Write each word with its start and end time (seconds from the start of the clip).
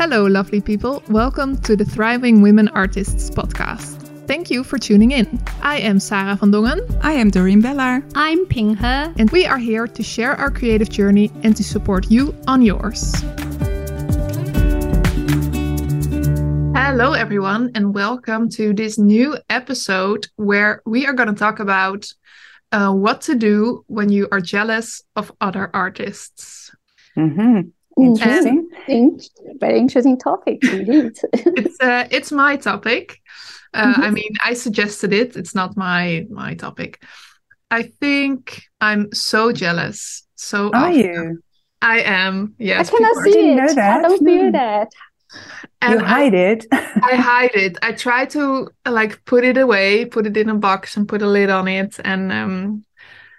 Hello, 0.00 0.26
lovely 0.26 0.60
people. 0.60 1.00
Welcome 1.08 1.58
to 1.58 1.76
the 1.76 1.84
Thriving 1.84 2.42
Women 2.42 2.66
Artists 2.70 3.30
podcast. 3.30 4.02
Thank 4.26 4.50
you 4.50 4.64
for 4.64 4.78
tuning 4.78 5.12
in. 5.12 5.40
I 5.62 5.78
am 5.78 6.00
Sarah 6.00 6.34
van 6.34 6.50
Dongen. 6.50 6.80
I 7.04 7.12
am 7.12 7.30
Dorien 7.30 7.62
Bellar. 7.62 8.02
I'm 8.16 8.46
Ping 8.46 8.74
He. 8.74 8.84
And 8.84 9.30
we 9.30 9.46
are 9.46 9.58
here 9.58 9.86
to 9.86 10.02
share 10.02 10.32
our 10.32 10.50
creative 10.50 10.88
journey 10.90 11.30
and 11.44 11.56
to 11.56 11.62
support 11.62 12.10
you 12.10 12.34
on 12.48 12.60
yours. 12.60 13.14
Hello, 16.74 17.12
everyone, 17.12 17.70
and 17.76 17.94
welcome 17.94 18.48
to 18.50 18.74
this 18.74 18.98
new 18.98 19.38
episode 19.50 20.26
where 20.34 20.82
we 20.84 21.06
are 21.06 21.12
going 21.12 21.28
to 21.28 21.34
talk 21.36 21.60
about 21.60 22.12
uh, 22.72 22.92
what 22.92 23.20
to 23.22 23.34
do 23.34 23.84
when 23.86 24.08
you 24.08 24.28
are 24.30 24.40
jealous 24.40 25.02
of 25.16 25.32
other 25.40 25.70
artists. 25.74 26.74
Mm-hmm. 27.16 27.68
Interesting. 28.00 28.68
very 29.58 29.78
interesting 29.78 30.18
topic 30.18 30.62
indeed. 30.62 31.18
it's 31.32 31.80
uh, 31.80 32.06
it's 32.10 32.30
my 32.30 32.56
topic. 32.56 33.20
Uh, 33.74 33.92
mm-hmm. 33.92 34.02
I 34.02 34.10
mean, 34.10 34.32
I 34.44 34.54
suggested 34.54 35.12
it. 35.12 35.36
It's 35.36 35.54
not 35.54 35.76
my 35.76 36.26
my 36.30 36.54
topic. 36.54 37.02
I 37.70 37.82
think 37.82 38.62
I'm 38.80 39.12
so 39.12 39.52
jealous. 39.52 40.26
So 40.36 40.70
are 40.72 40.92
you? 40.92 41.42
I 41.82 42.00
am. 42.00 42.54
Yes. 42.58 42.88
I 42.88 42.96
cannot 42.96 43.24
see 43.24 43.52
it. 43.52 43.78
I 43.78 44.02
don't 44.02 44.24
feel 44.24 44.52
that. 44.52 44.88
And 45.80 46.00
you 46.00 46.06
hide 46.06 46.34
I, 46.34 46.38
it. 46.38 46.66
I 46.72 47.14
hide 47.16 47.54
it. 47.54 47.78
I 47.82 47.92
try 47.92 48.26
to 48.26 48.68
like 48.86 49.24
put 49.24 49.44
it 49.44 49.56
away, 49.56 50.04
put 50.04 50.26
it 50.26 50.36
in 50.36 50.48
a 50.48 50.54
box, 50.54 50.96
and 50.96 51.08
put 51.08 51.22
a 51.22 51.28
lid 51.28 51.50
on 51.50 51.68
it. 51.68 51.98
And 52.04 52.32
um, 52.32 52.84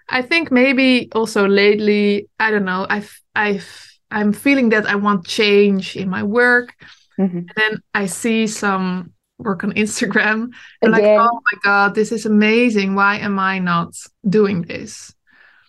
I 0.10 0.22
think 0.22 0.52
maybe 0.52 1.10
also 1.14 1.48
lately, 1.48 2.30
I 2.40 2.52
don't 2.52 2.66
know. 2.66 2.86
I've 2.90 3.20
I've 3.36 4.00
I'm 4.12 4.34
feeling 4.34 4.70
that 4.70 4.88
I 4.88 4.96
want 4.96 5.28
change 5.28 5.96
in 5.96 6.10
my 6.10 6.24
work. 6.24 6.74
Mm-hmm. 7.20 7.38
And 7.38 7.52
then 7.56 7.84
I 7.94 8.06
see 8.06 8.48
some 8.48 9.14
work 9.38 9.64
on 9.64 9.74
Instagram. 9.74 10.50
And 10.82 10.92
like, 10.92 11.04
oh 11.04 11.42
my 11.52 11.60
God, 11.64 11.96
this 11.96 12.12
is 12.12 12.26
amazing. 12.26 12.96
Why 12.96 13.18
am 13.18 13.40
I 13.40 13.60
not 13.60 13.96
doing 14.28 14.64
this? 14.64 15.14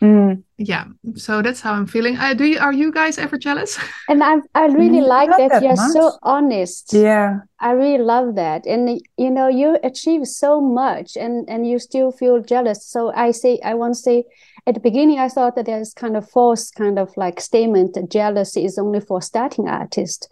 Mm. 0.02 0.42
Yeah, 0.56 0.86
so 1.14 1.42
that's 1.42 1.60
how 1.60 1.74
I'm 1.74 1.86
feeling. 1.86 2.16
I 2.16 2.32
do. 2.32 2.46
You, 2.46 2.58
are 2.58 2.72
you 2.72 2.90
guys 2.90 3.18
ever 3.18 3.36
jealous? 3.36 3.78
And 4.08 4.24
I, 4.24 4.36
I 4.54 4.66
really 4.66 5.00
mm, 5.00 5.06
like 5.06 5.28
that, 5.36 5.50
that, 5.50 5.62
you're 5.62 5.76
much. 5.76 5.92
so 5.92 6.12
honest. 6.22 6.92
Yeah, 6.92 7.40
I 7.60 7.72
really 7.72 8.02
love 8.02 8.34
that. 8.36 8.66
And 8.66 9.00
you 9.18 9.30
know, 9.30 9.48
you 9.48 9.78
achieve 9.82 10.26
so 10.26 10.60
much, 10.60 11.16
and 11.16 11.48
and 11.50 11.66
you 11.66 11.78
still 11.78 12.12
feel 12.12 12.40
jealous. 12.42 12.86
So 12.86 13.12
I 13.14 13.30
say, 13.30 13.60
I 13.62 13.74
want 13.74 13.94
to 13.94 14.00
say, 14.00 14.24
at 14.66 14.74
the 14.74 14.80
beginning, 14.80 15.18
I 15.18 15.28
thought 15.28 15.54
that 15.56 15.66
there's 15.66 15.92
kind 15.92 16.16
of 16.16 16.28
false 16.28 16.70
kind 16.70 16.98
of 16.98 17.14
like 17.16 17.40
statement 17.40 17.94
that 17.94 18.10
jealousy 18.10 18.64
is 18.64 18.78
only 18.78 19.00
for 19.00 19.20
starting 19.20 19.68
artists. 19.68 20.28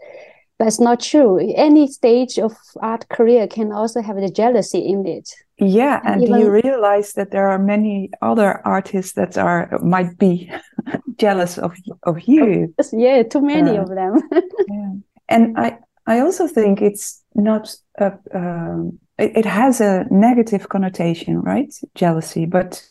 But 0.58 0.66
it's 0.66 0.80
not 0.80 1.00
true. 1.00 1.38
Any 1.54 1.86
stage 1.86 2.38
of 2.38 2.56
art 2.80 3.08
career 3.08 3.46
can 3.46 3.72
also 3.72 4.02
have 4.02 4.16
the 4.16 4.28
jealousy 4.30 4.80
in 4.80 5.06
it. 5.06 5.30
Yeah, 5.60 6.00
and, 6.04 6.22
and 6.22 6.40
you 6.40 6.50
realize 6.50 7.12
that 7.14 7.30
there 7.30 7.48
are 7.48 7.58
many 7.58 8.10
other 8.22 8.60
artists 8.64 9.12
that 9.12 9.36
are 9.38 9.78
might 9.82 10.18
be 10.18 10.50
jealous 11.16 11.58
of 11.58 11.74
of 12.04 12.20
you. 12.28 12.74
Yeah, 12.92 13.22
too 13.22 13.40
many 13.40 13.76
uh, 13.76 13.82
of 13.82 13.88
them. 13.88 14.20
yeah. 14.68 14.92
And 15.28 15.58
I 15.58 15.78
I 16.06 16.20
also 16.20 16.48
think 16.48 16.80
it's 16.80 17.22
not 17.34 17.74
a, 17.98 18.12
um, 18.34 18.98
it, 19.18 19.36
it 19.36 19.44
has 19.44 19.80
a 19.80 20.06
negative 20.10 20.68
connotation, 20.68 21.40
right? 21.40 21.72
Jealousy, 21.94 22.46
but 22.46 22.82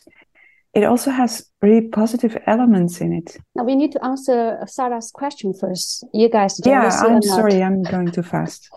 it 0.78 0.84
also 0.84 1.10
has 1.10 1.44
really 1.60 1.88
positive 1.88 2.36
elements 2.46 3.00
in 3.00 3.12
it. 3.12 3.36
Now 3.56 3.64
we 3.64 3.74
need 3.74 3.92
to 3.92 4.04
answer 4.04 4.58
uh, 4.62 4.66
Sarah's 4.66 5.10
question 5.10 5.52
first. 5.52 6.06
You 6.14 6.28
guys, 6.28 6.60
yeah, 6.64 6.88
I'm 7.04 7.22
sorry, 7.22 7.62
I'm 7.62 7.82
going 7.82 8.10
too 8.12 8.22
fast. 8.22 8.70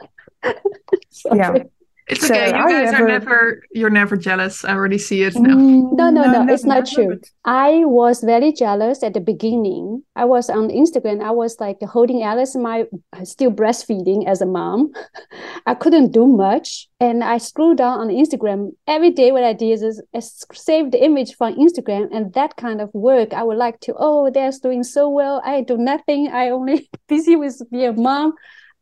yeah. 1.33 1.63
It's 2.11 2.27
so 2.27 2.33
okay. 2.33 2.47
You 2.47 2.67
guys 2.67 2.93
are 2.93 3.07
never 3.07 3.63
you're 3.71 3.89
never 3.89 4.17
jealous. 4.17 4.65
I 4.65 4.73
already 4.73 4.97
see 4.97 5.23
it 5.23 5.33
now. 5.35 5.55
Mm, 5.55 5.93
no, 5.93 6.09
no, 6.09 6.23
no, 6.29 6.43
no 6.43 6.53
it's 6.53 6.65
not 6.65 6.85
true. 6.85 7.17
I 7.45 7.85
was 7.85 8.21
very 8.21 8.51
jealous 8.51 9.01
at 9.01 9.13
the 9.13 9.21
beginning. 9.21 10.03
I 10.17 10.25
was 10.25 10.49
on 10.49 10.67
Instagram. 10.67 11.23
I 11.23 11.31
was 11.31 11.55
like 11.61 11.81
holding 11.81 12.21
Alice, 12.21 12.53
my 12.53 12.83
still 13.23 13.49
breastfeeding 13.49 14.27
as 14.27 14.41
a 14.41 14.45
mom. 14.45 14.91
I 15.65 15.73
couldn't 15.73 16.11
do 16.11 16.27
much, 16.27 16.89
and 16.99 17.23
I 17.23 17.37
scrolled 17.37 17.77
down 17.77 18.01
on 18.01 18.09
Instagram 18.09 18.71
every 18.87 19.11
day. 19.11 19.31
What 19.31 19.45
I 19.45 19.53
did 19.53 19.81
is 19.81 20.03
I 20.13 20.19
saved 20.19 20.91
the 20.91 21.01
image 21.01 21.35
from 21.37 21.55
Instagram, 21.55 22.09
and 22.11 22.33
that 22.33 22.57
kind 22.57 22.81
of 22.81 22.93
work 22.93 23.33
I 23.33 23.43
would 23.43 23.57
like 23.57 23.79
to. 23.81 23.95
Oh, 23.97 24.29
they're 24.29 24.51
doing 24.61 24.83
so 24.83 25.07
well. 25.07 25.41
I 25.45 25.61
do 25.61 25.77
nothing. 25.77 26.27
I 26.27 26.49
only 26.49 26.89
busy 27.07 27.37
with 27.37 27.61
being 27.71 27.87
a 27.87 27.93
mom. 27.93 28.33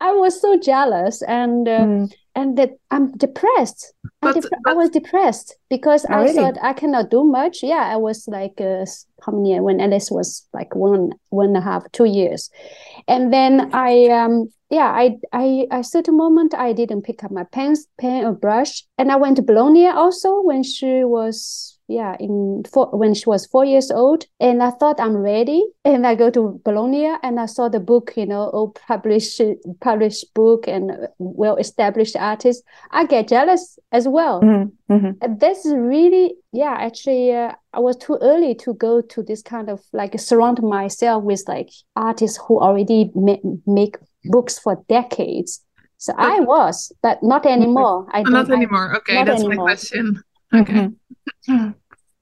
I 0.02 0.14
was 0.14 0.42
so 0.42 0.58
jealous, 0.58 1.22
and. 1.22 1.68
Uh, 1.68 1.80
mm 1.82 2.14
and 2.40 2.58
that 2.58 2.72
I'm 2.92 3.12
depressed. 3.18 3.94
But, 4.22 4.36
I'm 4.36 4.42
but, 4.42 4.52
I 4.66 4.74
was 4.74 4.90
depressed 4.90 5.58
because 5.70 6.06
I 6.06 6.24
really? 6.24 6.34
thought 6.34 6.58
I 6.62 6.74
cannot 6.74 7.10
do 7.10 7.24
much. 7.24 7.64
Yeah, 7.64 7.90
I 7.94 7.98
was 7.98 8.28
like 8.28 8.60
uh, 8.62 8.86
how 9.26 9.34
many 9.34 9.60
when 9.60 9.82
Alice 9.82 10.10
was 10.12 10.48
like 10.54 10.76
one 10.76 11.12
one 11.30 11.48
and 11.48 11.58
a 11.58 11.62
half 11.62 11.90
two 11.92 12.06
years, 12.06 12.50
and 13.08 13.34
then 13.34 13.74
I 13.74 14.08
um 14.08 14.52
yeah 14.70 14.92
I 14.92 15.18
I 15.34 15.68
I 15.72 15.82
certain 15.82 16.18
moment 16.18 16.54
I 16.54 16.74
didn't 16.74 17.04
pick 17.04 17.24
up 17.24 17.32
my 17.32 17.44
pens 17.44 17.88
pen 18.00 18.26
or 18.26 18.34
brush, 18.34 18.84
and 18.98 19.12
I 19.12 19.16
went 19.18 19.38
to 19.38 19.44
Bologna 19.44 19.88
also 19.88 20.42
when 20.42 20.64
she 20.64 21.04
was 21.04 21.79
yeah 21.90 22.16
in 22.20 22.64
four, 22.72 22.88
when 22.92 23.16
she 23.16 23.24
was 23.26 23.48
four 23.48 23.66
years 23.66 23.90
old 23.90 24.24
and 24.40 24.62
i 24.62 24.70
thought 24.70 25.00
i'm 25.00 25.18
ready 25.18 25.66
and 25.84 26.06
i 26.06 26.14
go 26.14 26.30
to 26.30 26.62
bologna 26.64 27.12
and 27.24 27.40
i 27.40 27.48
saw 27.48 27.68
the 27.68 27.80
book 27.80 28.14
you 28.16 28.28
know 28.28 28.44
all 28.50 28.70
published 28.88 29.42
published 29.82 30.32
book 30.36 30.68
and 30.68 30.92
well 31.18 31.56
established 31.58 32.16
artist 32.16 32.64
i 32.92 33.06
get 33.06 33.28
jealous 33.28 33.80
as 33.92 34.08
well 34.08 34.40
mm-hmm. 34.42 34.94
mm-hmm. 34.94 35.38
this 35.38 35.66
is 35.66 35.74
really 35.74 36.36
yeah 36.54 36.76
actually 36.80 37.34
uh, 37.34 37.52
i 37.74 37.80
was 37.80 37.98
too 37.98 38.18
early 38.22 38.54
to 38.54 38.76
go 38.76 39.02
to 39.02 39.24
this 39.24 39.42
kind 39.42 39.68
of 39.68 39.82
like 39.92 40.18
surround 40.20 40.62
myself 40.62 41.24
with 41.24 41.44
like 41.48 41.70
artists 41.96 42.40
who 42.48 42.60
already 42.60 43.10
ma- 43.16 43.38
make 43.66 43.98
books 44.26 44.60
for 44.60 44.84
decades 44.88 45.62
so. 46.02 46.14
I 46.18 46.40
was, 46.40 46.94
but 47.02 47.22
not 47.22 47.46
anymore. 47.46 48.08
I 48.14 48.22
not 48.22 48.50
anymore. 48.50 48.96
Okay, 48.96 49.22
that's 49.26 49.44
anymore. 49.44 49.66
my 49.66 49.74
question. 49.74 50.24
Okay. 50.54 50.90
Mm-hmm. 51.48 51.72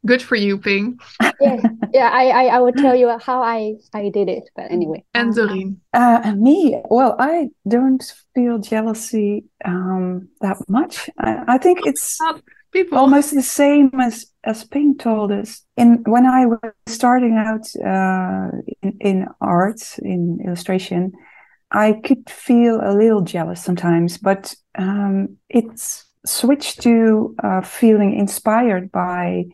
Good 0.06 0.22
for 0.22 0.36
you, 0.36 0.58
Ping. 0.58 1.00
yeah, 1.42 1.58
yeah. 1.94 2.10
I, 2.14 2.30
I, 2.30 2.46
I 2.56 2.60
would 2.60 2.78
tell 2.78 2.96
you 2.96 3.18
how 3.20 3.42
I, 3.42 3.76
I 3.94 4.10
did 4.10 4.30
it, 4.30 4.50
but 4.56 4.72
anyway. 4.72 5.04
And 5.14 5.34
Dorien. 5.34 5.78
Uh, 5.94 6.34
me, 6.38 6.82
well, 6.90 7.16
I 7.20 7.50
don't 7.68 8.04
feel 8.34 8.60
jealousy 8.60 9.46
um, 9.66 10.30
that 10.42 10.58
much. 10.70 11.10
I, 11.18 11.44
I 11.48 11.58
think 11.58 11.86
it's 11.86 12.18
people 12.72 12.98
almost 12.98 13.34
the 13.34 13.42
same 13.42 13.92
as 14.00 14.28
as 14.44 14.64
Ping 14.64 14.98
told 14.98 15.32
us. 15.32 15.62
In 15.76 16.04
when 16.06 16.26
I 16.26 16.46
was 16.46 16.60
starting 16.88 17.38
out 17.38 17.68
uh, 17.84 18.56
in, 18.82 18.98
in 19.02 19.28
art, 19.42 19.82
in 20.00 20.40
illustration, 20.46 21.12
I 21.72 21.94
could 21.94 22.30
feel 22.30 22.80
a 22.82 22.96
little 22.96 23.22
jealous 23.22 23.64
sometimes, 23.64 24.18
but 24.18 24.56
um, 24.78 25.38
it's 25.50 26.07
switched 26.28 26.82
to 26.84 27.36
uh, 27.44 27.62
feeling 27.62 28.14
inspired 28.18 28.92
by 28.92 29.46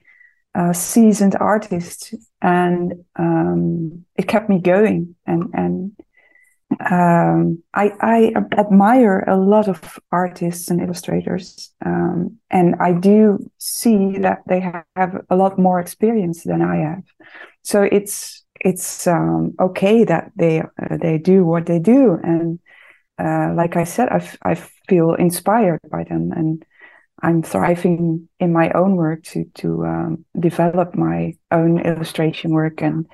uh, 0.56 0.74
seasoned 0.74 1.36
artists, 1.40 2.14
and 2.42 2.94
um, 3.16 4.06
it 4.16 4.28
kept 4.28 4.50
me 4.50 4.60
going. 4.60 5.16
And 5.26 5.44
and 5.54 5.92
um, 6.92 7.64
I, 7.74 7.94
I 8.02 8.34
admire 8.58 9.24
a 9.28 9.38
lot 9.38 9.68
of 9.68 10.00
artists 10.12 10.70
and 10.70 10.82
illustrators, 10.82 11.72
um, 11.86 12.38
and 12.50 12.76
I 12.80 12.94
do 12.94 13.50
see 13.58 14.18
that 14.20 14.40
they 14.48 14.60
have 14.96 15.26
a 15.30 15.36
lot 15.36 15.58
more 15.58 15.80
experience 15.80 16.44
than 16.44 16.62
I 16.62 16.78
have. 16.78 17.04
So 17.64 17.84
it's 17.84 18.44
it's 18.60 19.08
um, 19.08 19.54
okay 19.60 20.04
that 20.04 20.32
they 20.36 20.62
uh, 20.62 20.98
they 21.02 21.18
do 21.18 21.46
what 21.46 21.66
they 21.66 21.80
do, 21.80 22.20
and 22.24 22.60
uh, 23.24 23.54
like 23.56 23.76
I 23.78 23.86
said, 23.86 24.10
I, 24.10 24.30
I 24.44 24.56
feel 24.88 25.14
inspired 25.14 25.80
by 25.90 26.04
them, 26.04 26.32
and 26.36 26.66
I'm 27.22 27.42
thriving 27.42 28.28
in 28.40 28.52
my 28.52 28.72
own 28.72 28.96
work 28.96 29.24
to 29.24 29.46
to 29.56 29.86
um, 29.86 30.26
develop 30.40 30.96
my 30.96 31.36
own 31.52 31.80
illustration 31.80 32.52
work, 32.52 32.82
and 32.82 33.06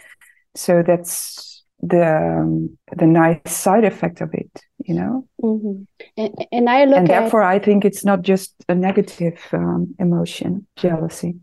so 0.56 0.82
that's 0.82 1.64
the 1.82 2.18
um, 2.18 2.78
the 2.96 3.06
nice 3.06 3.52
side 3.52 3.86
effect 3.86 4.22
of 4.22 4.34
it, 4.34 4.50
you 4.80 4.96
know. 4.96 5.28
Mm-hmm. 5.42 5.84
And, 6.18 6.48
and, 6.52 6.70
I 6.70 6.86
look 6.86 6.98
and 6.98 7.08
therefore 7.08 7.44
I 7.44 7.60
think 7.60 7.86
it's 7.86 8.04
not 8.04 8.22
just 8.22 8.54
a 8.68 8.76
negative 8.76 9.40
um, 9.54 9.96
emotion, 10.00 10.66
jealousy. 10.76 11.36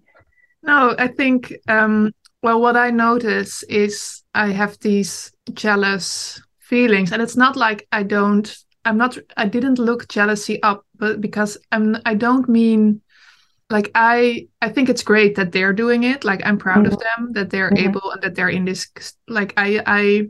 No, 0.63 0.95
I 0.99 1.07
think 1.09 1.55
um, 1.69 2.13
well, 2.43 2.61
what 2.61 2.77
I 2.77 2.91
notice 2.91 3.63
is 3.65 4.23
I 4.35 4.49
have 4.49 4.79
these 4.81 5.33
jealous 5.53 6.41
feelings, 6.67 7.13
and 7.13 7.23
it's 7.23 7.37
not 7.37 7.57
like 7.57 7.87
I 7.93 8.03
don't 8.03 8.57
I'm 8.85 8.97
not 8.97 9.19
I 9.37 9.47
didn't 9.47 9.79
look 9.79 10.09
jealousy 10.09 10.63
up, 10.63 10.87
but 10.95 11.21
because 11.21 11.59
I'm 11.73 11.97
I 12.05 12.15
don't 12.15 12.49
mean 12.49 13.03
like 13.69 13.91
i 13.95 14.47
i 14.63 14.69
think 14.69 14.89
it's 14.89 15.03
great 15.03 15.35
that 15.35 15.53
they're 15.53 15.73
doing 15.73 16.05
it. 16.05 16.25
Like 16.25 16.41
i'm 16.45 16.59
proud 16.59 16.85
mm-hmm. 16.85 16.95
of 16.95 17.01
them 17.01 17.33
that 17.33 17.51
they're 17.51 17.71
mm-hmm. 17.71 17.89
able 17.89 18.11
and 18.13 18.23
that 18.23 18.35
they're 18.35 18.49
in 18.49 18.65
this 18.65 18.89
like 19.29 19.53
i 19.57 19.83
i 19.87 20.29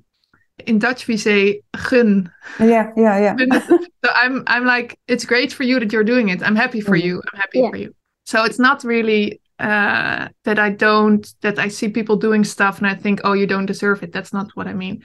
in 0.67 0.79
dutch 0.79 1.07
we 1.07 1.17
say 1.17 1.61
gun. 1.91 2.33
Yeah 2.59 2.93
yeah 2.97 3.37
yeah. 3.37 3.67
So 4.05 4.11
i'm 4.15 4.45
i'm 4.47 4.65
like 4.65 4.99
it's 5.07 5.27
great 5.27 5.53
for 5.53 5.65
you 5.65 5.79
that 5.81 5.93
you're 5.93 6.05
doing 6.05 6.29
it. 6.31 6.43
I'm 6.43 6.57
happy 6.57 6.81
for 6.81 6.97
mm-hmm. 6.97 7.07
you. 7.07 7.23
I'm 7.33 7.41
happy 7.41 7.59
yeah. 7.61 7.71
for 7.71 7.77
you. 7.77 7.95
So 8.25 8.45
it's 8.45 8.59
not 8.59 8.85
really 8.85 9.41
uh 9.59 10.29
that 10.45 10.59
i 10.59 10.71
don't 10.71 11.27
that 11.41 11.59
i 11.59 11.69
see 11.69 11.89
people 11.89 12.17
doing 12.17 12.45
stuff 12.45 12.77
and 12.79 12.87
i 12.87 12.95
think 12.95 13.21
oh 13.25 13.33
you 13.33 13.47
don't 13.47 13.67
deserve 13.67 14.03
it. 14.03 14.13
That's 14.13 14.33
not 14.33 14.51
what 14.55 14.67
i 14.67 14.73
mean 14.73 15.03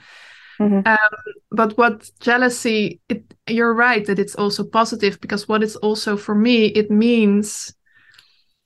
Mm-hmm. 0.62 0.86
Um, 0.86 1.34
but 1.50 1.76
what 1.76 2.10
jealousy, 2.20 3.00
it, 3.08 3.34
you're 3.48 3.74
right 3.74 4.04
that 4.06 4.18
it's 4.18 4.34
also 4.34 4.64
positive 4.64 5.20
because 5.20 5.48
what 5.48 5.62
it's 5.62 5.76
also 5.76 6.16
for 6.16 6.34
me, 6.34 6.66
it 6.66 6.90
means 6.90 7.74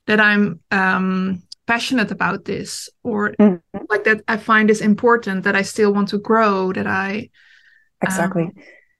that 0.05 0.19
I'm 0.19 0.59
um, 0.71 1.43
passionate 1.65 2.11
about 2.11 2.45
this 2.45 2.89
or 3.03 3.31
mm-hmm. 3.39 3.77
like 3.89 4.03
that 4.05 4.21
I 4.27 4.37
find 4.37 4.69
this 4.69 4.81
important, 4.81 5.43
that 5.43 5.55
I 5.55 5.63
still 5.63 5.93
want 5.93 6.09
to 6.09 6.17
grow, 6.17 6.71
that 6.73 6.87
I 6.87 7.29
exactly. 8.01 8.43
Um, 8.43 8.53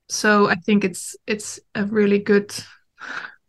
so 0.10 0.48
I 0.48 0.56
think 0.56 0.84
it's 0.84 1.16
it's 1.26 1.60
a 1.76 1.86
really 1.86 2.20
good 2.20 2.54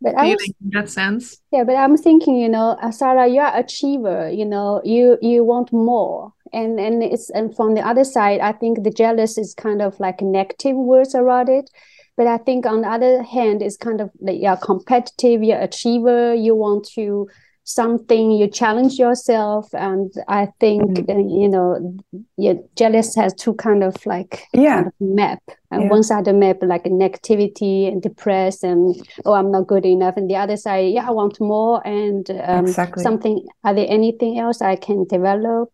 but 0.01 0.15
feeling 0.15 0.31
was, 0.31 0.53
in 0.63 0.69
that 0.71 0.89
sense. 0.89 1.41
Yeah, 1.51 1.63
but 1.63 1.75
I'm 1.75 1.97
thinking, 1.97 2.37
you 2.37 2.49
know, 2.49 2.77
Sarah, 2.91 3.27
you're 3.27 3.45
an 3.45 3.63
achiever. 3.63 4.29
You 4.29 4.45
know, 4.45 4.81
you 4.83 5.17
you 5.21 5.43
want 5.43 5.71
more 5.73 6.33
and 6.53 6.79
and 6.79 7.03
it's 7.03 7.29
and 7.29 7.55
from 7.55 7.75
the 7.75 7.81
other 7.81 8.03
side 8.03 8.39
i 8.39 8.51
think 8.51 8.83
the 8.83 8.91
jealous 8.91 9.37
is 9.37 9.53
kind 9.53 9.81
of 9.81 9.99
like 9.99 10.21
negative 10.21 10.75
words 10.75 11.15
around 11.15 11.49
it. 11.49 11.69
But 12.17 12.27
i 12.27 12.37
think 12.37 12.65
on 12.65 12.81
the 12.81 12.89
other 12.89 13.23
hand 13.23 13.61
it's 13.61 13.77
kind 13.77 14.01
of 14.01 14.09
like 14.19 14.41
you're 14.41 14.57
competitive 14.57 15.41
you're 15.41 15.61
achiever 15.61 16.33
you 16.33 16.53
want 16.55 16.85
to 16.95 17.27
something 17.69 18.31
you 18.31 18.47
challenge 18.47 18.97
yourself. 18.97 19.69
And 19.73 20.11
i 20.27 20.47
think 20.59 20.83
mm-hmm. 20.83 21.11
uh, 21.11 21.41
you 21.41 21.47
know 21.47 21.97
yeah, 22.35 22.53
jealous 22.75 23.15
has 23.15 23.33
two 23.35 23.53
kind 23.53 23.83
of 23.83 23.95
like 24.05 24.47
yeah. 24.53 24.75
kind 24.75 24.87
of 24.87 24.93
map. 24.99 25.43
And 25.71 25.83
yeah. 25.83 25.89
one 25.89 26.01
side 26.01 26.19
of 26.19 26.25
the 26.25 26.33
map 26.33 26.57
like 26.63 26.85
negativity 26.85 27.87
and 27.87 28.01
depressed 28.01 28.63
and 28.63 28.95
oh 29.25 29.33
i'm 29.33 29.51
not 29.51 29.67
good 29.67 29.85
enough. 29.85 30.17
And 30.17 30.29
the 30.29 30.35
other 30.35 30.57
side 30.57 30.93
yeah 30.93 31.07
i 31.07 31.11
want 31.11 31.39
more. 31.39 31.85
And 31.85 32.29
um, 32.43 32.65
exactly. 32.65 33.03
something 33.03 33.45
are 33.63 33.75
there 33.75 33.87
anything 33.87 34.39
else 34.39 34.61
i 34.61 34.75
can 34.75 35.05
develop 35.05 35.69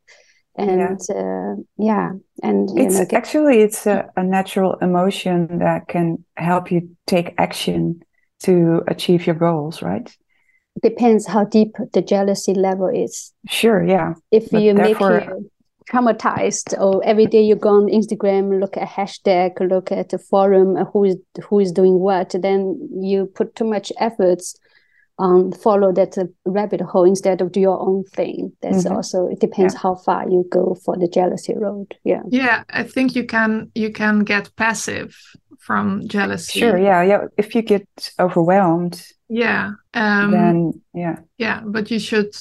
and 0.57 0.99
yeah, 1.09 1.15
uh, 1.15 1.55
yeah. 1.77 2.11
and 2.43 2.69
it's 2.77 2.99
know, 2.99 3.17
actually 3.17 3.61
it's 3.61 3.85
a, 3.85 4.09
a, 4.15 4.23
natural 4.23 4.75
emotion 4.81 5.59
that 5.59 5.87
can 5.87 6.23
help 6.37 6.71
you 6.71 6.89
take 7.07 7.33
action 7.37 8.01
to 8.43 8.81
achieve 8.87 9.25
your 9.25 9.35
goals 9.35 9.81
right? 9.81 10.15
Depends 10.81 11.25
how 11.25 11.45
deep 11.45 11.75
the 11.93 12.01
jealousy 12.01 12.53
level 12.53 12.87
is. 12.87 13.33
Sure 13.47 13.85
yeah. 13.85 14.13
If 14.31 14.51
but 14.51 14.61
you 14.61 14.73
make 14.73 14.99
you 14.99 15.49
traumatized 15.91 16.77
or 16.79 17.03
every 17.05 17.27
day 17.27 17.41
you 17.41 17.55
go 17.55 17.69
on 17.69 17.85
instagram 17.87 18.59
look 18.59 18.75
at 18.75 18.83
a 18.83 18.85
hashtag 18.87 19.51
look 19.69 19.91
at 19.91 20.11
a 20.13 20.17
forum 20.17 20.75
who 20.91 21.03
is 21.03 21.15
who 21.47 21.59
is 21.59 21.71
doing 21.71 21.99
what 21.99 22.33
then 22.41 22.75
you 22.99 23.27
put 23.35 23.55
too 23.55 23.65
much 23.65 23.91
efforts 23.99 24.55
um, 25.17 25.51
follow 25.51 25.91
that 25.93 26.17
rabbit 26.45 26.81
hole 26.81 27.05
instead 27.05 27.41
of 27.41 27.51
do 27.51 27.59
your 27.59 27.79
own 27.79 28.03
thing. 28.03 28.51
That's 28.61 28.83
mm-hmm. 28.83 28.95
also 28.95 29.27
it 29.27 29.39
depends 29.39 29.73
yeah. 29.73 29.79
how 29.81 29.95
far 29.95 30.29
you 30.29 30.45
go 30.51 30.75
for 30.83 30.97
the 30.97 31.07
jealousy 31.07 31.55
road. 31.55 31.95
Yeah. 32.03 32.21
Yeah, 32.29 32.63
I 32.69 32.83
think 32.83 33.15
you 33.15 33.25
can 33.25 33.71
you 33.75 33.91
can 33.91 34.23
get 34.23 34.53
passive 34.55 35.15
from 35.59 36.07
jealousy. 36.07 36.59
Sure. 36.59 36.77
Yeah. 36.77 37.01
Yeah. 37.03 37.27
If 37.37 37.55
you 37.55 37.61
get 37.61 37.87
overwhelmed. 38.19 39.05
Yeah. 39.29 39.71
Um, 39.93 40.31
then 40.31 40.81
yeah. 40.93 41.19
Yeah, 41.37 41.61
but 41.65 41.89
you 41.89 41.99
should 41.99 42.35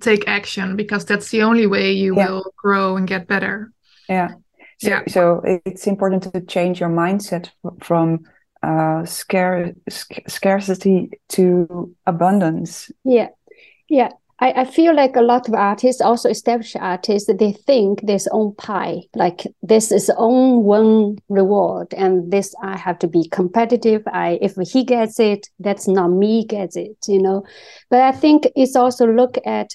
take 0.00 0.26
action 0.26 0.76
because 0.76 1.04
that's 1.04 1.30
the 1.30 1.42
only 1.42 1.66
way 1.66 1.92
you 1.92 2.16
yeah. 2.16 2.30
will 2.30 2.52
grow 2.56 2.96
and 2.96 3.06
get 3.06 3.26
better. 3.26 3.72
Yeah. 4.08 4.30
So, 4.78 4.88
yeah. 4.88 5.02
so 5.08 5.42
it's 5.66 5.86
important 5.86 6.22
to 6.32 6.40
change 6.40 6.80
your 6.80 6.88
mindset 6.88 7.50
from 7.82 8.20
uh, 8.62 9.04
sc- 9.04 10.28
scarcity 10.28 11.10
to 11.30 11.94
abundance. 12.06 12.90
Yeah, 13.04 13.28
yeah. 13.88 14.10
I, 14.40 14.62
I 14.62 14.64
feel 14.64 14.94
like 14.96 15.16
a 15.16 15.22
lot 15.22 15.48
of 15.48 15.54
artists, 15.54 16.00
also 16.00 16.28
established 16.28 16.76
artists, 16.76 17.30
they 17.38 17.52
think 17.52 18.06
this 18.06 18.26
own 18.32 18.54
pie, 18.54 19.02
like 19.14 19.46
this 19.62 19.92
is 19.92 20.10
own 20.16 20.64
one 20.64 21.18
reward, 21.28 21.92
and 21.94 22.32
this 22.32 22.54
I 22.62 22.76
have 22.76 22.98
to 23.00 23.06
be 23.06 23.28
competitive. 23.28 24.02
I 24.06 24.38
if 24.40 24.56
he 24.72 24.84
gets 24.84 25.20
it, 25.20 25.46
that's 25.58 25.86
not 25.86 26.08
me 26.08 26.46
gets 26.46 26.76
it, 26.76 26.96
you 27.06 27.20
know. 27.20 27.44
But 27.90 28.00
I 28.00 28.12
think 28.12 28.48
it's 28.56 28.76
also 28.76 29.06
look 29.06 29.36
at 29.44 29.70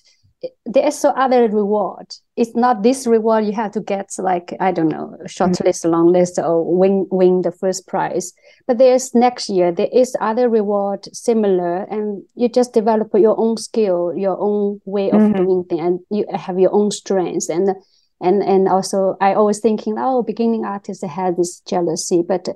there's 0.65 0.97
so 0.97 1.09
other 1.09 1.47
reward. 1.47 2.07
It's 2.37 2.55
not 2.55 2.83
this 2.83 3.07
reward 3.07 3.45
you 3.45 3.53
have 3.53 3.71
to 3.71 3.79
get 3.79 4.09
like 4.17 4.53
I 4.59 4.71
don't 4.71 4.89
know 4.89 5.17
short 5.25 5.51
mm-hmm. 5.51 5.67
list, 5.67 5.85
long 5.85 6.11
list, 6.11 6.37
or 6.37 6.63
win 6.63 7.07
win 7.09 7.41
the 7.41 7.51
first 7.51 7.87
prize. 7.87 8.33
But 8.67 8.77
there's 8.77 9.15
next 9.15 9.49
year 9.49 9.71
there 9.71 9.89
is 9.93 10.15
other 10.19 10.49
reward 10.49 11.07
similar, 11.15 11.83
and 11.83 12.23
you 12.35 12.49
just 12.49 12.73
develop 12.73 13.11
your 13.13 13.39
own 13.39 13.57
skill, 13.57 14.13
your 14.15 14.37
own 14.39 14.81
way 14.85 15.11
of 15.11 15.21
mm-hmm. 15.21 15.43
doing 15.43 15.63
things, 15.63 15.81
and 15.81 15.99
you 16.09 16.25
have 16.33 16.59
your 16.59 16.73
own 16.73 16.91
strengths 16.91 17.49
and. 17.49 17.69
And 18.21 18.41
and 18.41 18.69
also, 18.69 19.17
I 19.19 19.33
always 19.33 19.59
thinking, 19.59 19.97
oh, 19.99 20.23
beginning 20.23 20.63
artists 20.63 21.03
have 21.03 21.35
this 21.35 21.59
jealousy, 21.59 22.23
but 22.25 22.47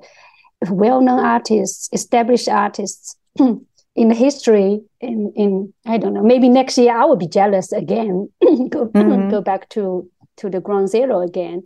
well-known 0.68 1.20
artists, 1.20 1.90
established 1.92 2.48
artists, 2.48 3.14
in 3.94 4.08
the 4.08 4.14
history 4.14 4.80
in 5.00 5.32
in 5.36 5.72
I 5.86 5.98
don't 5.98 6.14
know 6.14 6.22
maybe 6.22 6.48
next 6.48 6.78
year 6.78 6.96
I 6.96 7.04
will 7.04 7.16
be 7.16 7.28
jealous 7.28 7.72
again 7.72 8.28
go 8.68 8.86
mm-hmm. 8.94 9.28
go 9.28 9.40
back 9.40 9.68
to 9.70 10.08
to 10.38 10.50
the 10.50 10.60
ground 10.60 10.88
zero 10.88 11.20
again 11.20 11.64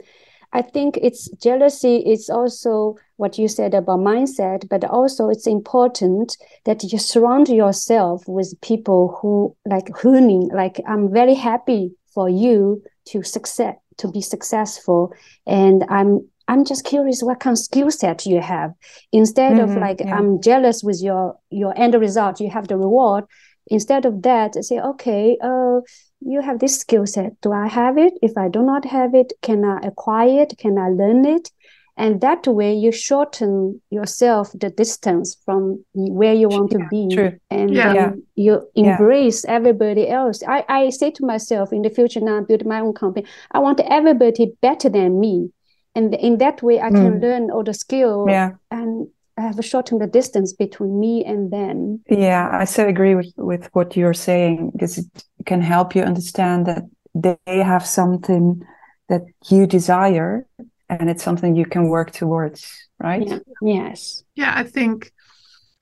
I 0.53 0.63
think 0.63 0.99
it's 1.03 1.29
jealousy 1.31 1.97
it's 2.07 2.31
also 2.31 2.97
what 3.17 3.39
you 3.39 3.49
said 3.49 3.75
about 3.75 4.01
mindset 4.01 4.69
but 4.69 4.85
also 4.85 5.29
it's 5.29 5.47
important 5.47 6.37
that 6.65 6.83
you 6.85 6.99
surround 6.99 7.49
yourself 7.49 8.27
with 8.27 8.59
people 8.63 9.19
who 9.21 9.55
like 9.67 9.89
hurting 9.97 10.49
like 10.55 10.81
I'm 10.89 11.13
very 11.13 11.35
happy 11.35 11.95
for 12.15 12.29
you 12.29 12.83
to 13.07 13.23
success 13.23 13.77
to 13.99 14.09
be 14.09 14.21
successful 14.21 15.13
and 15.47 15.85
I'm 15.89 16.27
I'm 16.47 16.65
just 16.65 16.85
curious 16.85 17.23
what 17.23 17.41
kind 17.41 17.55
of 17.55 17.59
skill 17.59 17.91
set 17.91 18.27
you 18.27 18.41
have. 18.41 18.73
Instead 19.13 19.53
mm-hmm, 19.53 19.71
of 19.71 19.77
like 19.79 20.01
yeah. 20.01 20.17
I'm 20.17 20.41
jealous 20.41 20.83
with 20.83 21.03
your 21.03 21.37
your 21.51 21.77
end 21.77 21.95
result, 21.95 22.41
you 22.41 22.51
have 22.51 22.69
the 22.69 22.77
reward. 22.77 23.25
Instead 23.69 24.05
of 24.05 24.23
that, 24.23 24.63
say, 24.63 24.79
okay, 24.79 25.39
uh, 25.43 25.81
you 26.21 26.43
have 26.43 26.59
this 26.59 26.79
skill 26.79 27.07
set. 27.07 27.41
Do 27.41 27.53
I 27.53 27.67
have 27.67 27.97
it? 27.97 28.13
If 28.21 28.37
I 28.37 28.49
do 28.49 28.63
not 28.63 28.85
have 28.85 29.15
it, 29.15 29.33
can 29.41 29.65
I 29.65 29.79
acquire 29.83 30.43
it? 30.43 30.55
Can 30.59 30.79
I 30.79 30.89
learn 30.89 31.25
it? 31.25 31.51
And 31.97 32.21
that 32.23 32.47
way, 32.47 32.75
you 32.75 32.91
shorten 32.91 33.81
yourself 33.89 34.51
the 34.53 34.69
distance 34.69 35.37
from 35.45 35.85
where 35.95 36.35
you 36.35 36.49
want 36.49 36.73
to 36.73 36.81
be, 36.91 37.09
true. 37.15 37.39
and 37.51 37.73
yeah. 37.73 38.13
you 38.35 38.69
embrace 38.75 39.45
yeah. 39.45 39.53
everybody 39.53 40.09
else. 40.09 40.43
I, 40.43 40.65
I 40.69 40.91
say 40.91 41.13
to 41.13 41.25
myself, 41.25 41.73
in 41.73 41.83
the 41.83 41.91
future, 41.91 42.21
now 42.21 42.39
I 42.39 42.41
build 42.41 42.67
my 42.67 42.81
own 42.81 42.95
company. 42.95 43.27
I 43.53 43.61
want 43.61 43.79
everybody 43.81 44.53
better 44.61 44.89
than 44.89 45.21
me 45.21 45.53
and 45.95 46.15
in 46.15 46.39
that 46.39 46.63
way 46.63 46.81
i 46.81 46.91
can 46.91 47.19
mm. 47.19 47.23
learn 47.23 47.51
all 47.51 47.65
the 47.65 47.75
skill 47.75 48.27
yeah. 48.29 48.51
and 48.71 49.09
I 49.37 49.43
have 49.43 49.65
shortened 49.65 50.01
the 50.01 50.07
distance 50.07 50.53
between 50.53 51.01
me 51.01 51.25
and 51.25 51.51
them 51.51 52.01
yeah 52.09 52.49
i 52.53 52.65
so 52.65 52.87
agree 52.87 53.15
with 53.15 53.33
with 53.37 53.69
what 53.73 53.97
you're 53.97 54.15
saying 54.15 54.71
because 54.71 54.99
it 54.99 55.25
can 55.45 55.61
help 55.61 55.95
you 55.95 56.03
understand 56.03 56.67
that 56.67 56.85
they 57.15 57.37
have 57.47 57.85
something 57.87 58.63
that 59.09 59.23
you 59.49 59.67
desire 59.67 60.47
and 60.89 61.11
it's 61.11 61.23
something 61.23 61.57
you 61.57 61.67
can 61.67 61.89
work 61.89 62.11
towards 62.13 62.89
right 62.99 63.27
yeah. 63.27 63.39
yes 63.63 64.23
yeah 64.35 64.53
i 64.57 64.63
think 64.63 65.13